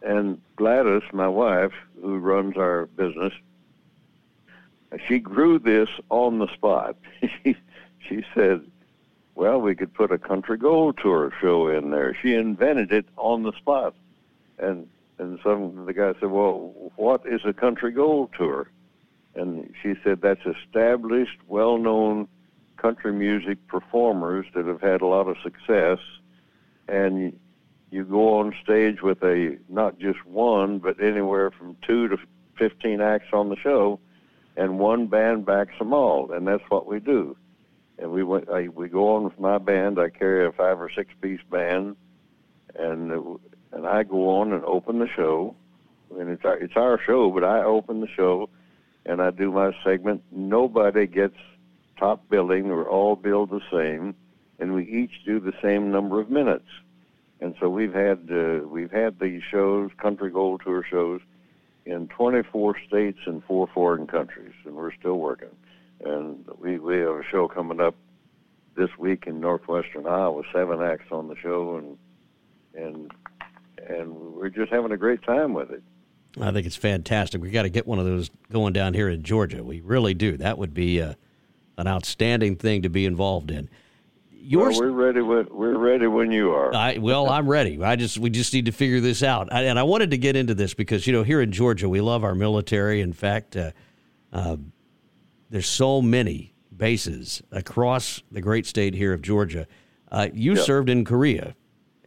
And 0.03 0.41
Gladys, 0.55 1.03
my 1.13 1.27
wife, 1.27 1.73
who 2.01 2.19
runs 2.19 2.57
our 2.57 2.87
business, 2.87 3.33
she 5.07 5.19
grew 5.19 5.59
this 5.59 5.89
on 6.11 6.39
the 6.39 6.53
spot. 6.55 6.97
she 7.43 7.57
she 8.01 8.25
said, 8.35 8.65
"Well, 9.35 9.61
we 9.61 9.75
could 9.75 9.93
put 9.93 10.11
a 10.11 10.19
country 10.19 10.57
gold 10.57 10.99
tour 10.99 11.33
show 11.41 11.69
in 11.69 11.91
there." 11.91 12.17
She 12.21 12.35
invented 12.35 12.93
it 12.93 13.07
on 13.17 13.43
the 13.43 13.53
spot, 13.53 13.95
and 14.59 14.89
and 15.19 15.39
some 15.43 15.85
the 15.85 15.93
guy 15.93 16.15
said, 16.21 16.31
"Well, 16.31 16.93
what 16.97 17.27
is 17.27 17.43
a 17.45 17.53
country 17.53 17.93
gold 17.93 18.31
tour?" 18.37 18.71
And 19.35 19.73
she 19.83 19.95
said, 20.03 20.21
"That's 20.21 20.45
established, 20.47 21.39
well-known 21.47 22.29
country 22.77 23.13
music 23.13 23.59
performers 23.67 24.47
that 24.55 24.67
have 24.67 24.81
had 24.81 25.01
a 25.01 25.07
lot 25.07 25.29
of 25.29 25.37
success, 25.43 25.99
and 26.89 27.39
you 27.91 28.05
go 28.05 28.39
on 28.39 28.55
stage 28.63 29.03
with 29.03 29.23
a 29.23 29.59
not 29.69 29.99
just 29.99 30.25
one, 30.25 30.79
but 30.79 31.01
anywhere 31.03 31.51
from 31.51 31.77
two 31.83 32.09
to 32.09 32.19
fifteen 32.57 33.01
acts 33.03 33.33
on 33.33 33.51
the 33.51 33.57
show." 33.57 34.01
And 34.59 34.81
one 34.81 35.07
band 35.07 35.47
backs 35.47 35.79
them 35.79 35.95
all, 35.95 36.33
and 36.33 36.47
that's 36.47 36.65
what 36.69 36.87
we 36.87 36.99
do. 36.99 37.37
And 37.99 38.11
we 38.11 38.25
went, 38.25 38.51
I, 38.51 38.69
we 38.69 38.89
go 38.89 39.15
on 39.15 39.25
with 39.25 39.39
my 39.39 39.57
band. 39.59 40.01
I 40.01 40.11
carry 40.11 40.47
a 40.47 40.53
five 40.53 40.81
or 40.81 40.91
six 40.95 41.11
piece 41.23 41.41
band, 41.49 41.97
and 42.75 43.39
and 43.73 43.87
I 43.87 44.03
go 44.03 44.29
on 44.41 44.53
and 44.53 44.65
open 44.65 44.99
the 44.99 45.09
show. 45.15 45.55
And 46.19 46.29
it's 46.29 46.45
our, 46.45 46.57
it's 46.57 46.77
our 46.77 46.99
show, 47.07 47.31
but 47.31 47.45
I 47.45 47.63
open 47.63 48.01
the 48.01 48.09
show, 48.09 48.49
and 49.07 49.23
I 49.23 49.31
do 49.31 49.53
my 49.53 49.73
segment. 49.85 50.23
Nobody 50.33 51.07
gets 51.07 51.37
top 51.99 52.29
billing. 52.29 52.69
We're 52.69 52.89
all 52.89 53.15
billed 53.15 53.51
the 53.51 53.61
same, 53.71 54.15
and 54.59 54.75
we 54.75 54.85
each 54.85 55.25
do 55.25 55.39
the 55.39 55.53
same 55.63 55.93
number 55.93 56.19
of 56.19 56.31
minutes. 56.31 56.69
And 57.41 57.55
so 57.61 57.69
we've 57.69 57.95
had 57.95 58.29
uh, 58.33 58.67
we've 58.67 58.91
had 58.91 59.21
these 59.21 59.43
shows, 59.49 59.91
Country 59.99 60.31
Gold 60.31 60.63
Tour 60.65 60.85
shows, 60.91 61.21
in 61.89 62.07
24 62.09 62.77
states 62.87 63.19
and 63.27 63.43
four 63.45 63.67
foreign 63.73 64.07
countries, 64.07 64.53
and 64.65 64.75
we're 64.75 64.95
still 64.95 65.19
working. 65.19 65.49
And 66.05 66.45
we 66.59 66.79
we 66.79 66.99
have 66.99 67.17
a 67.17 67.23
show 67.31 67.49
coming 67.49 67.81
up 67.81 67.95
this 68.77 68.91
week 68.99 69.25
in 69.27 69.41
northwestern 69.41 70.07
Iowa, 70.07 70.43
seven 70.53 70.83
acts 70.83 71.11
on 71.11 71.29
the 71.29 71.37
show, 71.37 71.77
and 71.77 71.99
and 72.75 73.11
and 73.89 74.15
we're 74.35 74.51
just 74.51 74.71
having 74.71 74.93
a 74.93 74.97
great 74.97 75.23
time 75.23 75.55
with 75.55 75.71
it. 75.71 75.83
I 76.41 76.53
think 76.53 76.67
it's 76.67 76.77
fantastic. 76.77 77.41
We 77.41 77.51
got 77.51 77.63
to 77.63 77.71
get 77.71 77.87
one 77.87 77.99
of 77.99 78.05
those 78.05 78.31
going 78.53 78.75
down 78.75 78.95
here 78.95 79.09
in 79.09 79.23
Georgia. 79.23 79.65
We 79.65 79.81
really 79.81 80.15
do. 80.15 80.37
That 80.37 80.59
would 80.59 80.75
be 80.75 81.01
uh, 81.01 81.15
an 81.79 81.89
outstanding 81.89 82.57
thing 82.57 82.83
to 82.83 82.91
be 82.91 83.07
involved 83.07 83.51
in. 83.51 83.69
Yours, 84.41 84.79
Well, 84.79 84.91
we're 84.93 85.07
ready 85.07 85.21
when 85.21 85.47
we're 85.51 85.77
ready 85.77 86.07
when 86.07 86.31
you 86.31 86.53
are. 86.53 86.75
I, 86.75 86.99
well, 86.99 87.29
I'm 87.29 87.49
ready. 87.49 87.83
I 87.83 87.97
just 87.97 88.19
we 88.19 88.31
just 88.31 88.55
need 88.55 88.67
to 88.67 88.73
figure 88.73 89.01
this 89.01 89.23
out. 89.23 89.53
I, 89.53 89.65
and 89.65 89.79
I 89.79 89.83
wanted 89.83 90.11
to 90.13 90.19
get 90.19 90.37
into 90.37 90.55
this 90.55 90.75
because 90.75 91.07
you 91.07 91.13
know 91.13 91.23
here 91.23 91.41
in 91.43 91.53
Georgia 91.53 91.89
we 91.89 92.01
love 92.01 92.25
our 92.25 92.35
military. 92.35 93.01
In 93.01 93.13
fact, 93.13 93.57
uh, 93.57 93.73
uh, 94.33 94.57
there's 95.51 95.67
so 95.69 96.01
many 96.01 96.55
bases 96.75 97.43
across 97.51 98.23
the 98.31 98.41
great 98.41 98.65
state 98.65 98.95
here 98.95 99.13
of 99.13 99.21
Georgia. 99.23 99.67
Uh, 100.11 100.29
you 100.33 100.55
Yeah. 100.55 100.63
served 100.63 100.89
in 100.89 101.05
Korea 101.05 101.55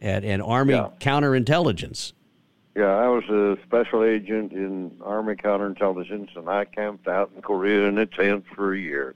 at 0.00 0.24
an 0.24 0.40
Army 0.40 0.72
Yeah. 0.74 0.88
counterintelligence. 1.00 2.12
Yeah, 2.74 2.86
I 2.86 3.06
was 3.08 3.24
a 3.28 3.58
special 3.64 4.02
agent 4.02 4.52
in 4.52 4.92
Army 5.04 5.34
counterintelligence, 5.34 6.34
and 6.36 6.48
I 6.48 6.64
camped 6.64 7.06
out 7.06 7.30
in 7.36 7.42
Korea 7.42 7.86
in 7.86 7.98
a 7.98 8.06
tent 8.06 8.46
for 8.54 8.72
a 8.72 8.78
year, 8.78 9.14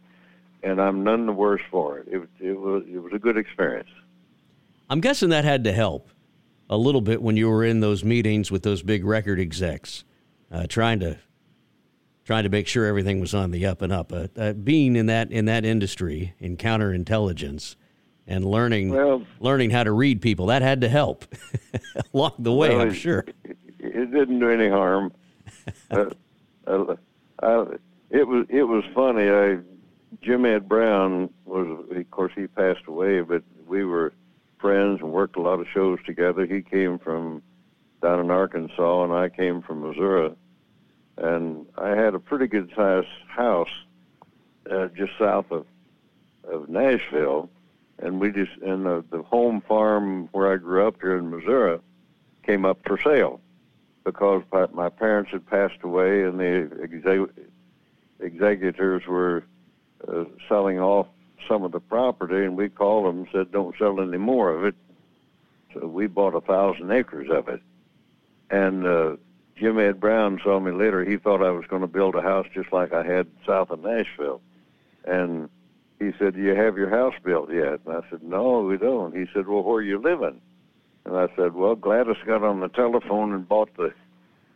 and 0.66 0.80
I'm 0.80 1.04
none 1.04 1.26
the 1.26 1.32
worse 1.32 1.62
for 1.70 1.98
it. 1.98 2.08
It, 2.10 2.28
it 2.40 2.58
was 2.58 2.82
it 2.92 2.98
was 2.98 3.12
a 3.12 3.18
good 3.18 3.36
experience. 3.38 3.88
I'm 4.90 5.00
guessing 5.00 5.28
that 5.28 5.44
had 5.44 5.64
to 5.64 5.72
help 5.72 6.10
a 6.68 6.76
little 6.76 7.00
bit 7.00 7.22
when 7.22 7.36
you 7.36 7.48
were 7.48 7.64
in 7.64 7.80
those 7.80 8.02
meetings 8.04 8.50
with 8.50 8.64
those 8.64 8.82
big 8.82 9.04
record 9.04 9.38
execs, 9.38 10.04
uh, 10.50 10.66
trying 10.68 10.98
to 11.00 11.18
trying 12.24 12.42
to 12.42 12.50
make 12.50 12.66
sure 12.66 12.84
everything 12.84 13.20
was 13.20 13.32
on 13.32 13.52
the 13.52 13.64
up 13.64 13.80
and 13.80 13.92
up. 13.92 14.12
Uh, 14.12 14.26
uh, 14.36 14.52
being 14.52 14.96
in 14.96 15.06
that 15.06 15.30
in 15.30 15.44
that 15.44 15.64
industry 15.64 16.34
in 16.40 16.56
counterintelligence 16.56 17.76
and 18.26 18.44
learning 18.44 18.90
Well- 18.90 19.22
learning 19.38 19.70
how 19.70 19.84
to 19.84 19.92
read 19.92 20.20
people 20.20 20.46
that 20.46 20.62
had 20.62 20.80
to 20.80 20.88
help 20.88 21.24
along 22.12 22.32
the 22.40 22.52
way. 22.52 22.70
Well, 22.70 22.80
I'm 22.80 22.88
it- 22.88 22.94
sure. 22.94 23.24
It, 23.44 23.56
it 23.78 24.10
didn't 24.10 24.40
do 24.40 24.50
any 24.50 24.68
harm. 24.68 25.12
uh, 25.92 26.06
uh, 26.66 26.96
I, 27.40 27.64
it 28.10 28.26
was 28.26 28.46
it 28.48 28.64
was 28.64 28.82
funny. 28.92 29.28
I 29.30 29.58
Jim 30.22 30.44
Ed 30.44 30.68
Brown 30.68 31.30
was, 31.44 31.86
of 31.90 32.10
course, 32.10 32.32
he 32.34 32.46
passed 32.46 32.86
away, 32.86 33.20
but 33.20 33.42
we 33.66 33.84
were 33.84 34.12
friends 34.58 35.00
and 35.00 35.12
worked 35.12 35.36
a 35.36 35.42
lot 35.42 35.60
of 35.60 35.66
shows 35.72 35.98
together. 36.04 36.46
He 36.46 36.62
came 36.62 36.98
from 36.98 37.42
down 38.02 38.20
in 38.20 38.30
Arkansas, 38.30 39.04
and 39.04 39.12
I 39.12 39.28
came 39.28 39.62
from 39.62 39.82
Missouri, 39.82 40.32
and 41.16 41.66
I 41.76 41.90
had 41.90 42.14
a 42.14 42.18
pretty 42.18 42.46
good 42.46 42.70
sized 42.74 43.08
house 43.28 43.70
uh, 44.70 44.88
just 44.88 45.12
south 45.18 45.50
of 45.50 45.66
of 46.48 46.68
Nashville, 46.68 47.50
and 47.98 48.20
we 48.20 48.30
just 48.30 48.52
and 48.62 48.86
the, 48.86 49.04
the 49.10 49.22
home 49.22 49.60
farm 49.60 50.28
where 50.32 50.52
I 50.52 50.56
grew 50.56 50.86
up 50.86 50.96
here 51.00 51.16
in 51.16 51.30
Missouri 51.30 51.78
came 52.44 52.64
up 52.64 52.78
for 52.86 52.98
sale 53.02 53.40
because 54.04 54.42
my, 54.72 54.88
parents 54.88 55.32
had 55.32 55.44
passed 55.46 55.82
away 55.82 56.22
and 56.22 56.38
the 56.38 56.70
exe- 56.80 57.46
executors 58.20 59.04
were 59.06 59.44
uh, 60.06 60.24
selling 60.48 60.78
off 60.78 61.06
some 61.48 61.62
of 61.62 61.72
the 61.72 61.80
property, 61.80 62.44
and 62.44 62.56
we 62.56 62.68
called 62.68 63.06
them 63.06 63.18
and 63.18 63.28
said, 63.32 63.52
"Don't 63.52 63.76
sell 63.78 64.00
any 64.00 64.18
more 64.18 64.50
of 64.50 64.64
it." 64.64 64.74
So 65.74 65.86
we 65.86 66.06
bought 66.06 66.34
a 66.34 66.40
thousand 66.40 66.90
acres 66.90 67.28
of 67.30 67.48
it, 67.48 67.60
and 68.50 68.86
uh, 68.86 69.16
Jim 69.56 69.78
Ed 69.78 70.00
Brown 70.00 70.40
saw 70.42 70.60
me 70.60 70.72
later. 70.72 71.04
He 71.04 71.16
thought 71.16 71.42
I 71.42 71.50
was 71.50 71.66
going 71.66 71.82
to 71.82 71.88
build 71.88 72.14
a 72.14 72.22
house 72.22 72.46
just 72.52 72.72
like 72.72 72.92
I 72.92 73.04
had 73.04 73.26
south 73.46 73.70
of 73.70 73.82
Nashville, 73.82 74.40
and 75.04 75.48
he 75.98 76.12
said, 76.18 76.34
"Do 76.34 76.40
you 76.40 76.54
have 76.54 76.76
your 76.76 76.90
house 76.90 77.14
built 77.24 77.52
yet?" 77.52 77.80
And 77.86 77.96
I 77.96 78.00
said, 78.10 78.22
"No, 78.22 78.60
we 78.60 78.76
don't." 78.76 79.16
He 79.16 79.26
said, 79.32 79.46
"Well, 79.46 79.62
where 79.62 79.76
are 79.76 79.82
you 79.82 79.98
living?" 79.98 80.40
And 81.04 81.16
I 81.16 81.28
said, 81.36 81.54
"Well, 81.54 81.74
Gladys 81.74 82.16
got 82.26 82.42
on 82.42 82.60
the 82.60 82.68
telephone 82.68 83.32
and 83.32 83.48
bought 83.48 83.74
the 83.76 83.92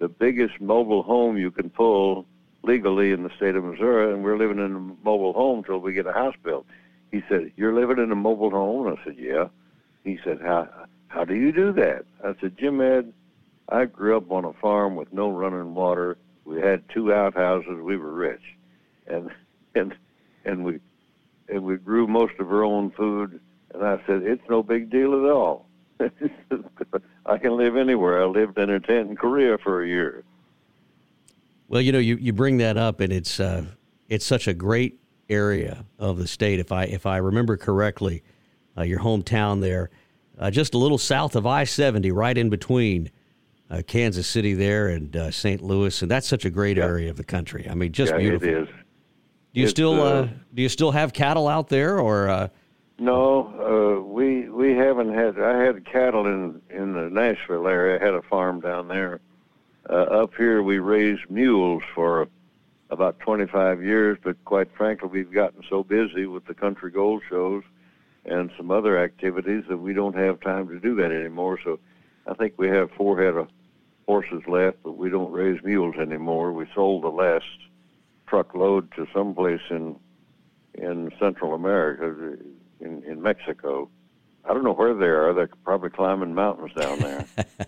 the 0.00 0.08
biggest 0.08 0.60
mobile 0.60 1.02
home 1.02 1.36
you 1.36 1.50
can 1.50 1.68
pull 1.68 2.26
legally 2.62 3.12
in 3.12 3.22
the 3.22 3.30
state 3.36 3.56
of 3.56 3.64
Missouri, 3.64 4.12
and 4.12 4.22
we're 4.22 4.36
living 4.36 4.58
in 4.58 4.74
a 4.74 5.04
mobile 5.04 5.32
home 5.32 5.64
till 5.64 5.78
we 5.78 5.92
get 5.92 6.06
a 6.06 6.12
house 6.12 6.34
built. 6.42 6.66
He 7.10 7.22
said, 7.28 7.52
"You're 7.56 7.74
living 7.74 7.98
in 7.98 8.12
a 8.12 8.16
mobile 8.16 8.50
home?" 8.50 8.86
I 8.86 9.04
said, 9.04 9.16
"Yeah." 9.16 9.48
He 10.04 10.18
said, 10.24 10.40
"How 10.40 10.68
how 11.08 11.24
do 11.24 11.34
you 11.34 11.52
do 11.52 11.72
that?" 11.72 12.04
I 12.22 12.34
said, 12.40 12.56
"Jim 12.58 12.80
Ed, 12.80 13.12
I 13.68 13.86
grew 13.86 14.16
up 14.16 14.30
on 14.30 14.44
a 14.44 14.52
farm 14.52 14.96
with 14.96 15.12
no 15.12 15.30
running 15.30 15.74
water. 15.74 16.18
We 16.44 16.60
had 16.60 16.88
two 16.88 17.12
outhouses. 17.12 17.80
We 17.80 17.96
were 17.96 18.12
rich, 18.12 18.56
and 19.06 19.30
and 19.74 19.94
and 20.44 20.64
we 20.64 20.80
and 21.48 21.64
we 21.64 21.76
grew 21.76 22.06
most 22.06 22.34
of 22.38 22.52
our 22.52 22.64
own 22.64 22.90
food." 22.90 23.40
And 23.72 23.84
I 23.84 24.00
said, 24.06 24.22
"It's 24.22 24.48
no 24.48 24.62
big 24.62 24.90
deal 24.90 25.14
at 25.14 25.30
all. 25.30 25.66
I 27.26 27.38
can 27.38 27.56
live 27.56 27.76
anywhere. 27.76 28.22
I 28.22 28.26
lived 28.26 28.58
in 28.58 28.70
a 28.70 28.80
tent 28.80 29.10
in 29.10 29.16
Korea 29.16 29.58
for 29.58 29.82
a 29.82 29.88
year." 29.88 30.24
Well, 31.70 31.80
you 31.80 31.92
know, 31.92 32.00
you, 32.00 32.16
you 32.16 32.32
bring 32.32 32.56
that 32.58 32.76
up, 32.76 32.98
and 32.98 33.12
it's 33.12 33.38
uh, 33.38 33.64
it's 34.08 34.26
such 34.26 34.48
a 34.48 34.52
great 34.52 34.98
area 35.28 35.84
of 36.00 36.18
the 36.18 36.26
state. 36.26 36.58
If 36.58 36.72
I 36.72 36.84
if 36.84 37.06
I 37.06 37.18
remember 37.18 37.56
correctly, 37.56 38.24
uh, 38.76 38.82
your 38.82 38.98
hometown 38.98 39.60
there, 39.60 39.90
uh, 40.36 40.50
just 40.50 40.74
a 40.74 40.78
little 40.78 40.98
south 40.98 41.36
of 41.36 41.46
I 41.46 41.62
seventy, 41.62 42.10
right 42.10 42.36
in 42.36 42.50
between 42.50 43.08
uh, 43.70 43.82
Kansas 43.86 44.26
City 44.26 44.52
there 44.52 44.88
and 44.88 45.14
uh, 45.14 45.30
St. 45.30 45.62
Louis, 45.62 46.02
and 46.02 46.10
that's 46.10 46.26
such 46.26 46.44
a 46.44 46.50
great 46.50 46.76
Yeah. 46.76 46.86
area 46.86 47.08
of 47.08 47.16
the 47.16 47.22
country. 47.22 47.68
I 47.70 47.76
mean, 47.76 47.92
just 47.92 48.10
yeah, 48.12 48.18
beautiful. 48.18 48.48
it 48.48 48.62
is. 48.62 48.68
Do 49.54 49.60
you 49.60 49.62
It's, 49.64 49.70
still 49.70 50.02
uh, 50.02 50.26
do 50.52 50.62
you 50.62 50.68
still 50.68 50.90
have 50.90 51.12
cattle 51.12 51.46
out 51.46 51.68
there, 51.68 52.00
or 52.00 52.28
uh, 52.28 52.48
No, 52.98 53.46
uh, 54.00 54.02
we 54.02 54.48
we 54.48 54.72
haven't 54.72 55.14
had. 55.14 55.40
I 55.40 55.62
had 55.62 55.84
cattle 55.84 56.26
in 56.26 56.60
in 56.68 56.94
the 56.94 57.08
Nashville 57.08 57.68
area. 57.68 58.00
I 58.00 58.04
had 58.04 58.14
a 58.14 58.22
farm 58.22 58.58
down 58.58 58.88
there. 58.88 59.20
Uh, 59.90 60.22
up 60.22 60.34
here, 60.36 60.62
we 60.62 60.78
raised 60.78 61.28
mules 61.28 61.82
for 61.96 62.28
about 62.90 63.18
25 63.18 63.82
years, 63.82 64.16
but 64.22 64.36
quite 64.44 64.68
frankly, 64.76 65.08
we've 65.08 65.32
gotten 65.32 65.64
so 65.68 65.82
busy 65.82 66.26
with 66.26 66.46
the 66.46 66.54
country 66.54 66.92
gold 66.92 67.22
shows 67.28 67.64
and 68.24 68.52
some 68.56 68.70
other 68.70 69.02
activities 69.02 69.64
that 69.68 69.78
we 69.78 69.92
don't 69.92 70.14
have 70.14 70.38
time 70.40 70.68
to 70.68 70.78
do 70.78 70.94
that 70.94 71.10
anymore. 71.10 71.58
So, 71.64 71.80
I 72.28 72.34
think 72.34 72.54
we 72.56 72.68
have 72.68 72.92
four 72.92 73.20
head 73.20 73.34
of 73.34 73.48
horses 74.06 74.42
left, 74.46 74.76
but 74.84 74.92
we 74.92 75.10
don't 75.10 75.32
raise 75.32 75.60
mules 75.64 75.96
anymore. 75.96 76.52
We 76.52 76.66
sold 76.72 77.02
the 77.02 77.08
last 77.08 77.46
truckload 78.28 78.92
to 78.92 79.08
someplace 79.12 79.62
in 79.70 79.96
in 80.74 81.10
Central 81.18 81.52
America, 81.52 82.38
in, 82.78 83.02
in 83.02 83.20
Mexico. 83.20 83.90
I 84.44 84.54
don't 84.54 84.62
know 84.62 84.72
where 84.72 84.94
they 84.94 85.06
are. 85.06 85.32
They're 85.34 85.50
probably 85.64 85.90
climbing 85.90 86.32
mountains 86.32 86.72
down 86.74 87.00
there. 87.00 87.26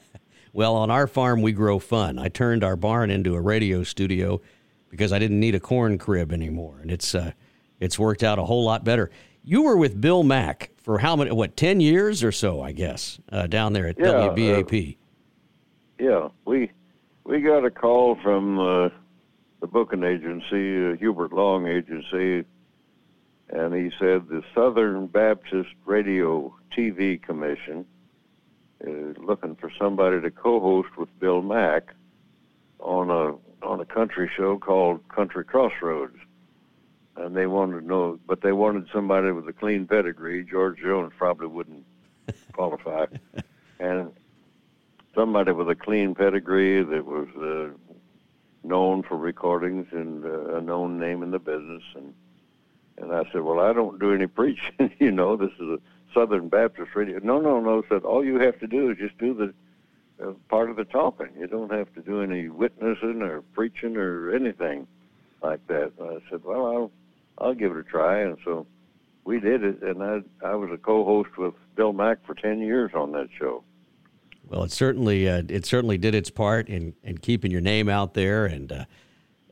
Well, 0.52 0.74
on 0.76 0.90
our 0.90 1.06
farm, 1.06 1.40
we 1.40 1.52
grow 1.52 1.78
fun. 1.78 2.18
I 2.18 2.28
turned 2.28 2.62
our 2.62 2.76
barn 2.76 3.10
into 3.10 3.34
a 3.34 3.40
radio 3.40 3.82
studio 3.84 4.40
because 4.90 5.12
I 5.12 5.18
didn't 5.18 5.40
need 5.40 5.54
a 5.54 5.60
corn 5.60 5.96
crib 5.96 6.32
anymore, 6.32 6.78
and 6.82 6.90
it's 6.90 7.14
uh, 7.14 7.32
it's 7.80 7.98
worked 7.98 8.22
out 8.22 8.38
a 8.38 8.44
whole 8.44 8.64
lot 8.64 8.84
better. 8.84 9.10
You 9.44 9.62
were 9.62 9.76
with 9.76 10.00
Bill 10.00 10.22
Mack 10.22 10.70
for 10.76 10.98
how 10.98 11.16
many? 11.16 11.30
What 11.32 11.56
ten 11.56 11.80
years 11.80 12.22
or 12.22 12.32
so? 12.32 12.60
I 12.60 12.72
guess 12.72 13.18
uh, 13.30 13.46
down 13.46 13.72
there 13.72 13.86
at 13.88 13.98
Yeah, 13.98 14.10
uh, 14.10 14.34
WBAP. 14.34 14.96
yeah, 15.98 16.28
we 16.44 16.70
we 17.24 17.40
got 17.40 17.64
a 17.64 17.70
call 17.70 18.16
from 18.22 18.58
uh, 18.58 18.88
the 19.60 19.66
booking 19.66 20.04
agency, 20.04 20.86
uh, 20.92 20.96
Hubert 20.96 21.32
Long 21.32 21.66
Agency, 21.66 22.44
and 23.48 23.74
he 23.74 23.90
said 23.98 24.28
the 24.28 24.42
Southern 24.54 25.06
Baptist 25.06 25.70
Radio 25.86 26.54
TV 26.76 27.20
Commission 27.22 27.86
is 28.82 29.16
looking 29.18 29.56
for 29.56 29.70
somebody 29.78 30.20
to 30.20 30.30
co-host 30.30 30.96
with 30.96 31.08
Bill 31.20 31.42
Mack 31.42 31.94
on 32.80 33.10
a 33.10 33.34
on 33.66 33.80
a 33.80 33.84
country 33.84 34.30
show 34.36 34.58
called 34.58 35.06
Country 35.08 35.44
Crossroads. 35.44 36.16
And 37.16 37.36
they 37.36 37.46
wanted 37.46 37.80
to 37.80 37.86
know, 37.86 38.18
but 38.26 38.40
they 38.40 38.52
wanted 38.52 38.86
somebody 38.92 39.30
with 39.30 39.46
a 39.46 39.52
clean 39.52 39.86
pedigree. 39.86 40.44
George 40.44 40.78
Jones 40.80 41.12
probably 41.16 41.46
wouldn't 41.46 41.84
qualify, 42.52 43.06
and 43.78 44.10
somebody 45.14 45.52
with 45.52 45.68
a 45.68 45.74
clean 45.74 46.14
pedigree 46.14 46.82
that 46.82 47.04
was 47.04 47.28
uh, 47.36 47.68
known 48.66 49.02
for 49.02 49.16
recordings 49.16 49.86
and 49.92 50.24
uh, 50.24 50.56
a 50.56 50.60
known 50.60 50.98
name 50.98 51.22
in 51.22 51.30
the 51.30 51.38
business. 51.38 51.82
And 51.94 52.14
and 52.98 53.12
I 53.12 53.24
said, 53.32 53.42
well, 53.42 53.60
I 53.60 53.72
don't 53.72 53.98
do 53.98 54.14
any 54.14 54.26
preaching. 54.26 54.92
you 54.98 55.10
know, 55.10 55.36
this 55.36 55.52
is 55.60 55.68
a 55.68 55.78
Southern 56.14 56.48
Baptist 56.48 56.90
radio. 56.94 57.18
No, 57.22 57.40
no, 57.40 57.60
no. 57.60 57.82
Said 57.88 58.04
all 58.04 58.24
you 58.24 58.38
have 58.40 58.58
to 58.60 58.66
do 58.66 58.90
is 58.90 58.98
just 58.98 59.16
do 59.18 59.34
the 59.34 59.54
uh, 60.24 60.32
part 60.48 60.70
of 60.70 60.76
the 60.76 60.84
talking. 60.84 61.28
You 61.38 61.46
don't 61.46 61.72
have 61.72 61.92
to 61.94 62.00
do 62.00 62.22
any 62.22 62.48
witnessing 62.48 63.22
or 63.22 63.42
preaching 63.54 63.96
or 63.96 64.34
anything 64.34 64.86
like 65.42 65.66
that. 65.68 65.92
And 65.98 66.08
I 66.18 66.30
said, 66.30 66.44
well, 66.44 66.66
I'll 66.66 66.90
I'll 67.38 67.54
give 67.54 67.72
it 67.72 67.78
a 67.78 67.82
try. 67.82 68.20
And 68.20 68.36
so 68.44 68.66
we 69.24 69.40
did 69.40 69.64
it, 69.64 69.82
and 69.82 70.02
I 70.02 70.20
I 70.44 70.54
was 70.54 70.70
a 70.70 70.78
co-host 70.78 71.36
with 71.38 71.54
Bill 71.76 71.92
Mack 71.92 72.24
for 72.26 72.34
ten 72.34 72.60
years 72.60 72.92
on 72.94 73.12
that 73.12 73.28
show. 73.38 73.64
Well, 74.48 74.64
it 74.64 74.72
certainly 74.72 75.28
uh, 75.28 75.42
it 75.48 75.64
certainly 75.64 75.98
did 75.98 76.14
its 76.14 76.28
part 76.30 76.68
in, 76.68 76.94
in 77.02 77.18
keeping 77.18 77.50
your 77.50 77.60
name 77.60 77.88
out 77.88 78.14
there, 78.14 78.44
and 78.44 78.70
uh, 78.70 78.84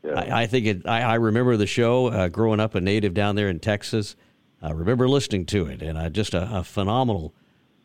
Yeah. 0.05 0.13
I, 0.13 0.43
I 0.43 0.47
think 0.47 0.67
it. 0.67 0.87
I, 0.87 1.03
I 1.03 1.15
remember 1.15 1.57
the 1.57 1.67
show 1.67 2.09
uh, 2.09 2.29
growing 2.29 2.61
up 2.61 2.75
a 2.75 2.81
native 2.81 3.15
down 3.15 3.35
there 3.37 3.49
in 3.49 3.61
Texas. 3.61 4.17
I 4.63 4.73
remember 4.73 5.09
listening 5.09 5.47
to 5.47 5.67
it, 5.67 5.83
and 5.83 6.15
just 6.15 6.35
a, 6.35 6.59
a 6.59 6.65
phenomenal 6.65 7.35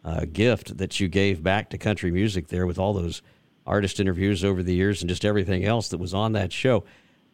uh, 0.04 0.26
gift 0.32 0.78
that 0.78 1.00
you 1.00 1.08
gave 1.08 1.42
back 1.42 1.70
to 1.72 1.78
country 1.78 2.12
music 2.12 2.48
there 2.48 2.68
with 2.68 2.78
all 2.78 2.94
those 2.94 3.22
artist 3.66 4.00
interviews 4.00 4.44
over 4.44 4.62
the 4.62 4.76
years 4.76 5.02
and 5.02 5.10
just 5.10 5.26
everything 5.26 5.66
else 5.66 5.90
that 5.90 5.98
was 5.98 6.14
on 6.14 6.34
that 6.34 6.54
show. 6.54 6.84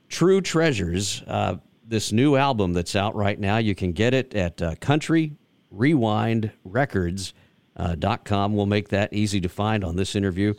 True 0.08 0.41
Treasures, 0.41 1.23
uh, 1.27 1.56
this 1.86 2.12
new 2.12 2.36
album 2.36 2.73
that's 2.73 2.95
out 2.95 3.15
right 3.15 3.39
now, 3.39 3.58
you 3.58 3.75
can 3.75 3.91
get 3.91 4.13
it 4.13 4.34
at 4.34 4.62
uh, 4.62 4.75
Country 4.75 5.34
Rewind 5.69 6.51
Records. 6.63 7.34
Uh. 7.75 7.95
We'll 7.99 8.65
make 8.65 8.89
that 8.89 9.13
easy 9.13 9.41
to 9.41 9.49
find 9.49 9.84
on 9.84 9.95
this 9.95 10.15
interview 10.15 10.54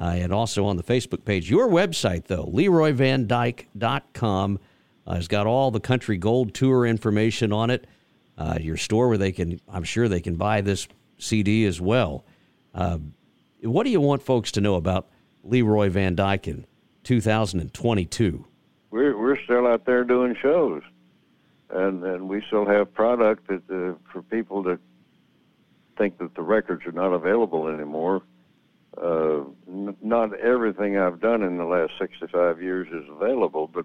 uh, 0.00 0.14
and 0.16 0.32
also 0.32 0.64
on 0.66 0.76
the 0.76 0.82
Facebook 0.82 1.24
page. 1.24 1.48
Your 1.50 1.68
website, 1.68 2.26
though, 2.26 2.46
LeroyVanDyke.com, 2.46 4.58
uh, 5.06 5.14
has 5.14 5.28
got 5.28 5.46
all 5.46 5.70
the 5.70 5.80
Country 5.80 6.18
Gold 6.18 6.52
Tour 6.54 6.86
information 6.86 7.52
on 7.52 7.70
it. 7.70 7.86
Uh, 8.38 8.56
your 8.60 8.76
store 8.76 9.08
where 9.08 9.18
they 9.18 9.32
can, 9.32 9.60
I'm 9.68 9.82
sure 9.82 10.08
they 10.08 10.20
can 10.20 10.36
buy 10.36 10.60
this 10.60 10.86
CD 11.18 11.66
as 11.66 11.80
well. 11.80 12.24
Uh, 12.72 12.98
what 13.62 13.82
do 13.82 13.90
you 13.90 14.00
want 14.00 14.22
folks 14.22 14.52
to 14.52 14.60
know 14.60 14.76
about 14.76 15.08
Leroy 15.42 15.90
Van 15.90 16.14
Dyke 16.14 16.46
in 16.46 16.64
2022? 17.02 18.46
we're 18.90 19.16
we're 19.18 19.40
still 19.42 19.66
out 19.66 19.84
there 19.84 20.04
doing 20.04 20.36
shows, 20.40 20.82
and 21.70 22.02
and 22.04 22.28
we 22.28 22.42
still 22.46 22.66
have 22.66 22.92
product 22.92 23.48
that 23.48 23.62
uh, 23.70 23.94
for 24.12 24.22
people 24.22 24.62
that 24.64 24.78
think 25.96 26.18
that 26.18 26.34
the 26.34 26.42
records 26.42 26.86
are 26.86 26.92
not 26.92 27.12
available 27.12 27.68
anymore. 27.68 28.22
Uh, 28.96 29.40
n- 29.68 29.96
not 30.00 30.32
everything 30.38 30.96
I've 30.96 31.20
done 31.20 31.42
in 31.42 31.58
the 31.58 31.64
last 31.64 31.92
65 31.98 32.62
years 32.62 32.88
is 32.88 33.08
available, 33.10 33.68
but 33.68 33.84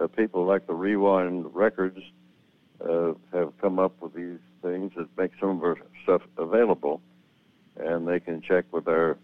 uh, 0.00 0.06
people 0.06 0.44
like 0.44 0.66
the 0.66 0.74
Rewind 0.74 1.54
Records 1.54 1.98
uh, 2.80 3.12
have 3.32 3.52
come 3.60 3.78
up 3.78 4.00
with 4.00 4.14
these 4.14 4.38
things 4.62 4.92
that 4.96 5.08
make 5.16 5.32
some 5.40 5.50
of 5.50 5.62
our 5.62 5.76
stuff 6.02 6.22
available, 6.36 7.00
and 7.76 8.06
they 8.06 8.20
can 8.20 8.42
check 8.42 8.64
with 8.72 8.88
our 8.88 9.16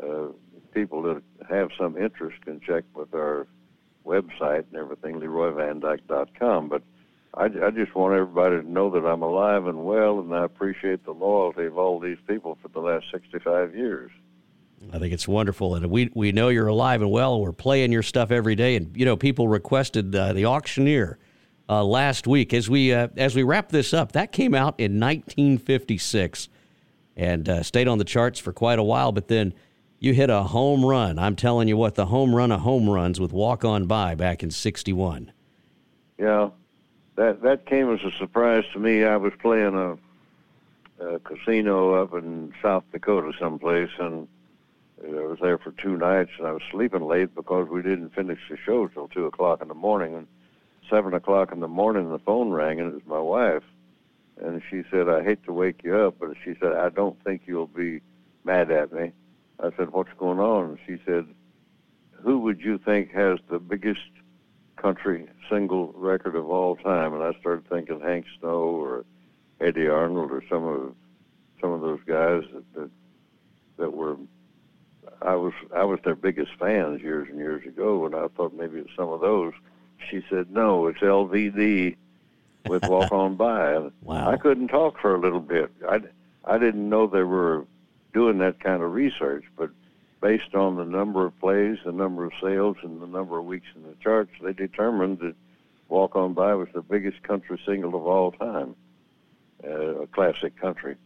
uh, 0.00 0.26
people 0.72 1.02
that 1.02 1.22
have 1.48 1.70
some 1.78 1.96
interest 1.96 2.40
can 2.44 2.60
check 2.60 2.84
with 2.94 3.14
our 3.14 3.46
website 4.04 4.64
and 4.70 4.76
everything, 4.76 5.20
LeroyVanDyke.com. 5.20 6.68
But 6.68 6.82
I, 7.34 7.44
I 7.44 7.70
just 7.70 7.94
want 7.94 8.14
everybody 8.14 8.60
to 8.60 8.70
know 8.70 8.90
that 8.90 9.06
I'm 9.06 9.22
alive 9.22 9.66
and 9.66 9.84
well, 9.84 10.20
and 10.20 10.34
I 10.34 10.44
appreciate 10.44 11.04
the 11.04 11.12
loyalty 11.12 11.64
of 11.64 11.78
all 11.78 12.00
these 12.00 12.18
people 12.26 12.58
for 12.60 12.68
the 12.68 12.80
last 12.80 13.06
65 13.12 13.74
years. 13.74 14.10
I 14.92 14.98
think 14.98 15.14
it's 15.14 15.26
wonderful, 15.26 15.76
and 15.76 15.86
we 15.86 16.10
we 16.14 16.30
know 16.32 16.50
you're 16.50 16.66
alive 16.66 17.00
and 17.00 17.10
well. 17.10 17.40
We're 17.40 17.52
playing 17.52 17.90
your 17.90 18.02
stuff 18.02 18.30
every 18.30 18.54
day, 18.54 18.76
and 18.76 18.94
you 18.94 19.06
know 19.06 19.16
people 19.16 19.48
requested 19.48 20.14
uh, 20.14 20.34
the 20.34 20.44
auctioneer 20.44 21.18
uh, 21.68 21.84
last 21.84 22.26
week. 22.26 22.52
As 22.52 22.68
we 22.68 22.92
uh, 22.92 23.08
as 23.16 23.34
we 23.34 23.42
wrap 23.42 23.70
this 23.70 23.94
up, 23.94 24.12
that 24.12 24.32
came 24.32 24.54
out 24.54 24.74
in 24.78 25.00
1956 25.00 26.48
and 27.16 27.48
uh, 27.48 27.62
stayed 27.62 27.88
on 27.88 27.98
the 27.98 28.04
charts 28.04 28.38
for 28.38 28.52
quite 28.52 28.78
a 28.78 28.82
while. 28.82 29.12
But 29.12 29.28
then 29.28 29.54
you 29.98 30.12
hit 30.12 30.30
a 30.30 30.42
home 30.42 30.84
run. 30.84 31.18
I'm 31.18 31.36
telling 31.36 31.68
you 31.68 31.76
what, 31.76 31.94
the 31.94 32.06
home 32.06 32.34
run 32.34 32.52
of 32.52 32.60
home 32.60 32.88
runs 32.88 33.20
with 33.20 33.32
"Walk 33.32 33.64
On 33.64 33.86
By" 33.86 34.14
back 34.14 34.42
in 34.42 34.50
'61. 34.50 35.32
Yeah, 36.18 36.50
that 37.16 37.42
that 37.42 37.66
came 37.66 37.92
as 37.92 38.00
a 38.04 38.10
surprise 38.12 38.64
to 38.72 38.78
me. 38.78 39.04
I 39.04 39.16
was 39.16 39.32
playing 39.40 39.74
a, 39.74 41.04
a 41.04 41.18
casino 41.20 41.94
up 42.02 42.12
in 42.14 42.52
South 42.62 42.84
Dakota 42.92 43.32
someplace, 43.38 43.90
and 43.98 44.28
I 45.02 45.20
was 45.20 45.38
there 45.40 45.58
for 45.58 45.72
two 45.72 45.96
nights, 45.96 46.30
and 46.38 46.46
I 46.46 46.52
was 46.52 46.62
sleeping 46.70 47.06
late 47.06 47.34
because 47.34 47.68
we 47.68 47.82
didn't 47.82 48.14
finish 48.14 48.40
the 48.48 48.56
show 48.56 48.88
till 48.88 49.08
two 49.08 49.26
o'clock 49.26 49.60
in 49.60 49.68
the 49.68 49.74
morning. 49.74 50.14
And 50.14 50.26
seven 50.90 51.14
o'clock 51.14 51.52
in 51.52 51.60
the 51.60 51.68
morning, 51.68 52.10
the 52.10 52.18
phone 52.18 52.50
rang, 52.50 52.80
and 52.80 52.90
it 52.90 52.94
was 52.94 53.06
my 53.06 53.20
wife, 53.20 53.62
and 54.40 54.62
she 54.70 54.82
said, 54.90 55.08
"I 55.08 55.22
hate 55.22 55.44
to 55.44 55.52
wake 55.52 55.82
you 55.84 55.96
up, 55.96 56.16
but 56.18 56.30
she 56.44 56.54
said 56.60 56.72
I 56.72 56.88
don't 56.88 57.22
think 57.24 57.42
you'll 57.46 57.66
be 57.66 58.00
mad 58.44 58.70
at 58.70 58.92
me." 58.92 59.12
I 59.60 59.70
said, 59.76 59.90
"What's 59.90 60.12
going 60.18 60.40
on?" 60.40 60.78
She 60.86 60.98
said, 61.04 61.26
"Who 62.12 62.38
would 62.40 62.60
you 62.60 62.78
think 62.78 63.10
has 63.12 63.38
the 63.48 63.58
biggest 63.58 64.10
country 64.76 65.26
single 65.48 65.92
record 65.96 66.36
of 66.36 66.50
all 66.50 66.76
time, 66.76 67.14
and 67.14 67.22
I 67.22 67.32
started 67.40 67.66
thinking 67.68 68.00
Hank 68.00 68.26
Snow 68.38 68.64
or 68.82 69.04
Eddy 69.60 69.88
Arnold 69.88 70.30
or 70.30 70.42
some 70.48 70.64
of 70.64 70.94
some 71.60 71.72
of 71.72 71.80
those 71.80 72.00
guys 72.06 72.42
that 72.52 72.74
that, 72.74 72.90
that 73.78 73.92
were 73.94 74.16
I 75.22 75.34
was 75.36 75.52
I 75.74 75.84
was 75.84 76.00
their 76.04 76.14
biggest 76.14 76.52
fans 76.58 77.00
years 77.00 77.28
and 77.30 77.38
years 77.38 77.66
ago, 77.66 78.04
and 78.04 78.14
I 78.14 78.28
thought 78.28 78.54
maybe 78.54 78.78
it's 78.78 78.94
some 78.96 79.08
of 79.08 79.20
those. 79.20 79.54
She 80.10 80.22
said, 80.28 80.50
"No, 80.50 80.86
it's 80.86 81.00
LVD 81.00 81.96
with 82.66 82.84
Walk 82.88 83.12
On 83.12 83.36
By." 83.36 83.72
And 83.72 83.92
Wow. 84.02 84.30
I 84.30 84.36
couldn't 84.36 84.68
talk 84.68 85.00
for 85.00 85.14
a 85.14 85.20
little 85.20 85.40
bit. 85.40 85.70
I 85.88 86.00
I 86.44 86.58
didn't 86.58 86.88
know 86.88 87.06
they 87.06 87.22
were 87.22 87.66
doing 88.12 88.38
that 88.38 88.60
kind 88.60 88.82
of 88.82 88.92
research, 88.92 89.44
but 89.56 89.70
based 90.20 90.54
on 90.54 90.76
the 90.76 90.84
number 90.84 91.26
of 91.26 91.38
plays, 91.40 91.78
the 91.84 91.92
number 91.92 92.24
of 92.24 92.32
sales, 92.40 92.76
and 92.82 93.02
the 93.02 93.06
number 93.06 93.38
of 93.38 93.44
weeks 93.44 93.66
in 93.74 93.82
the 93.82 93.94
charts, 94.02 94.30
they 94.40 94.52
determined 94.52 95.18
that 95.18 95.34
Walk 95.88 96.16
On 96.16 96.32
By 96.32 96.54
was 96.54 96.68
the 96.72 96.80
biggest 96.80 97.22
country 97.22 97.60
single 97.66 97.94
of 97.94 98.06
all 98.06 98.32
time, 98.32 98.74
uh, 99.62 100.02
a 100.02 100.06
classic 100.06 100.56
country. 100.58 100.96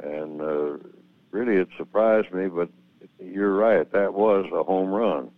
And 0.00 0.40
uh, 0.40 0.76
really, 1.30 1.56
it 1.56 1.68
surprised 1.78 2.32
me, 2.32 2.48
but 2.48 2.68
you're 3.18 3.54
right, 3.54 3.90
that 3.92 4.14
was 4.14 4.46
a 4.52 4.62
home 4.64 4.90
run. 4.90 5.30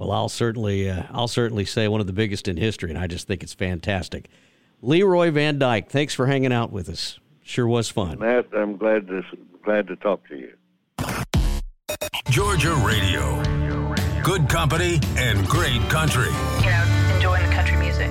Well, 0.00 0.12
I'll 0.12 0.30
certainly, 0.30 0.88
uh, 0.88 1.02
I'll 1.12 1.28
certainly 1.28 1.66
say 1.66 1.86
one 1.86 2.00
of 2.00 2.06
the 2.06 2.14
biggest 2.14 2.48
in 2.48 2.56
history, 2.56 2.88
and 2.88 2.98
I 2.98 3.06
just 3.06 3.26
think 3.26 3.42
it's 3.42 3.52
fantastic. 3.52 4.30
Leroy 4.80 5.30
Van 5.30 5.58
Dyke, 5.58 5.90
thanks 5.90 6.14
for 6.14 6.26
hanging 6.26 6.54
out 6.54 6.72
with 6.72 6.88
us. 6.88 7.18
Sure 7.42 7.66
was 7.66 7.90
fun. 7.90 8.18
Matt, 8.18 8.46
I'm 8.56 8.78
glad 8.78 9.08
to 9.08 9.22
glad 9.62 9.88
to 9.88 9.96
talk 9.96 10.26
to 10.28 10.38
you. 10.38 10.54
Georgia 12.30 12.74
Radio. 12.76 13.42
Good 14.22 14.48
company 14.48 15.00
and 15.18 15.46
great 15.46 15.82
country. 15.90 16.30
You 16.60 16.70
know, 16.70 17.12
enjoying 17.16 17.46
the 17.46 17.52
country 17.52 17.76
music. 17.76 18.10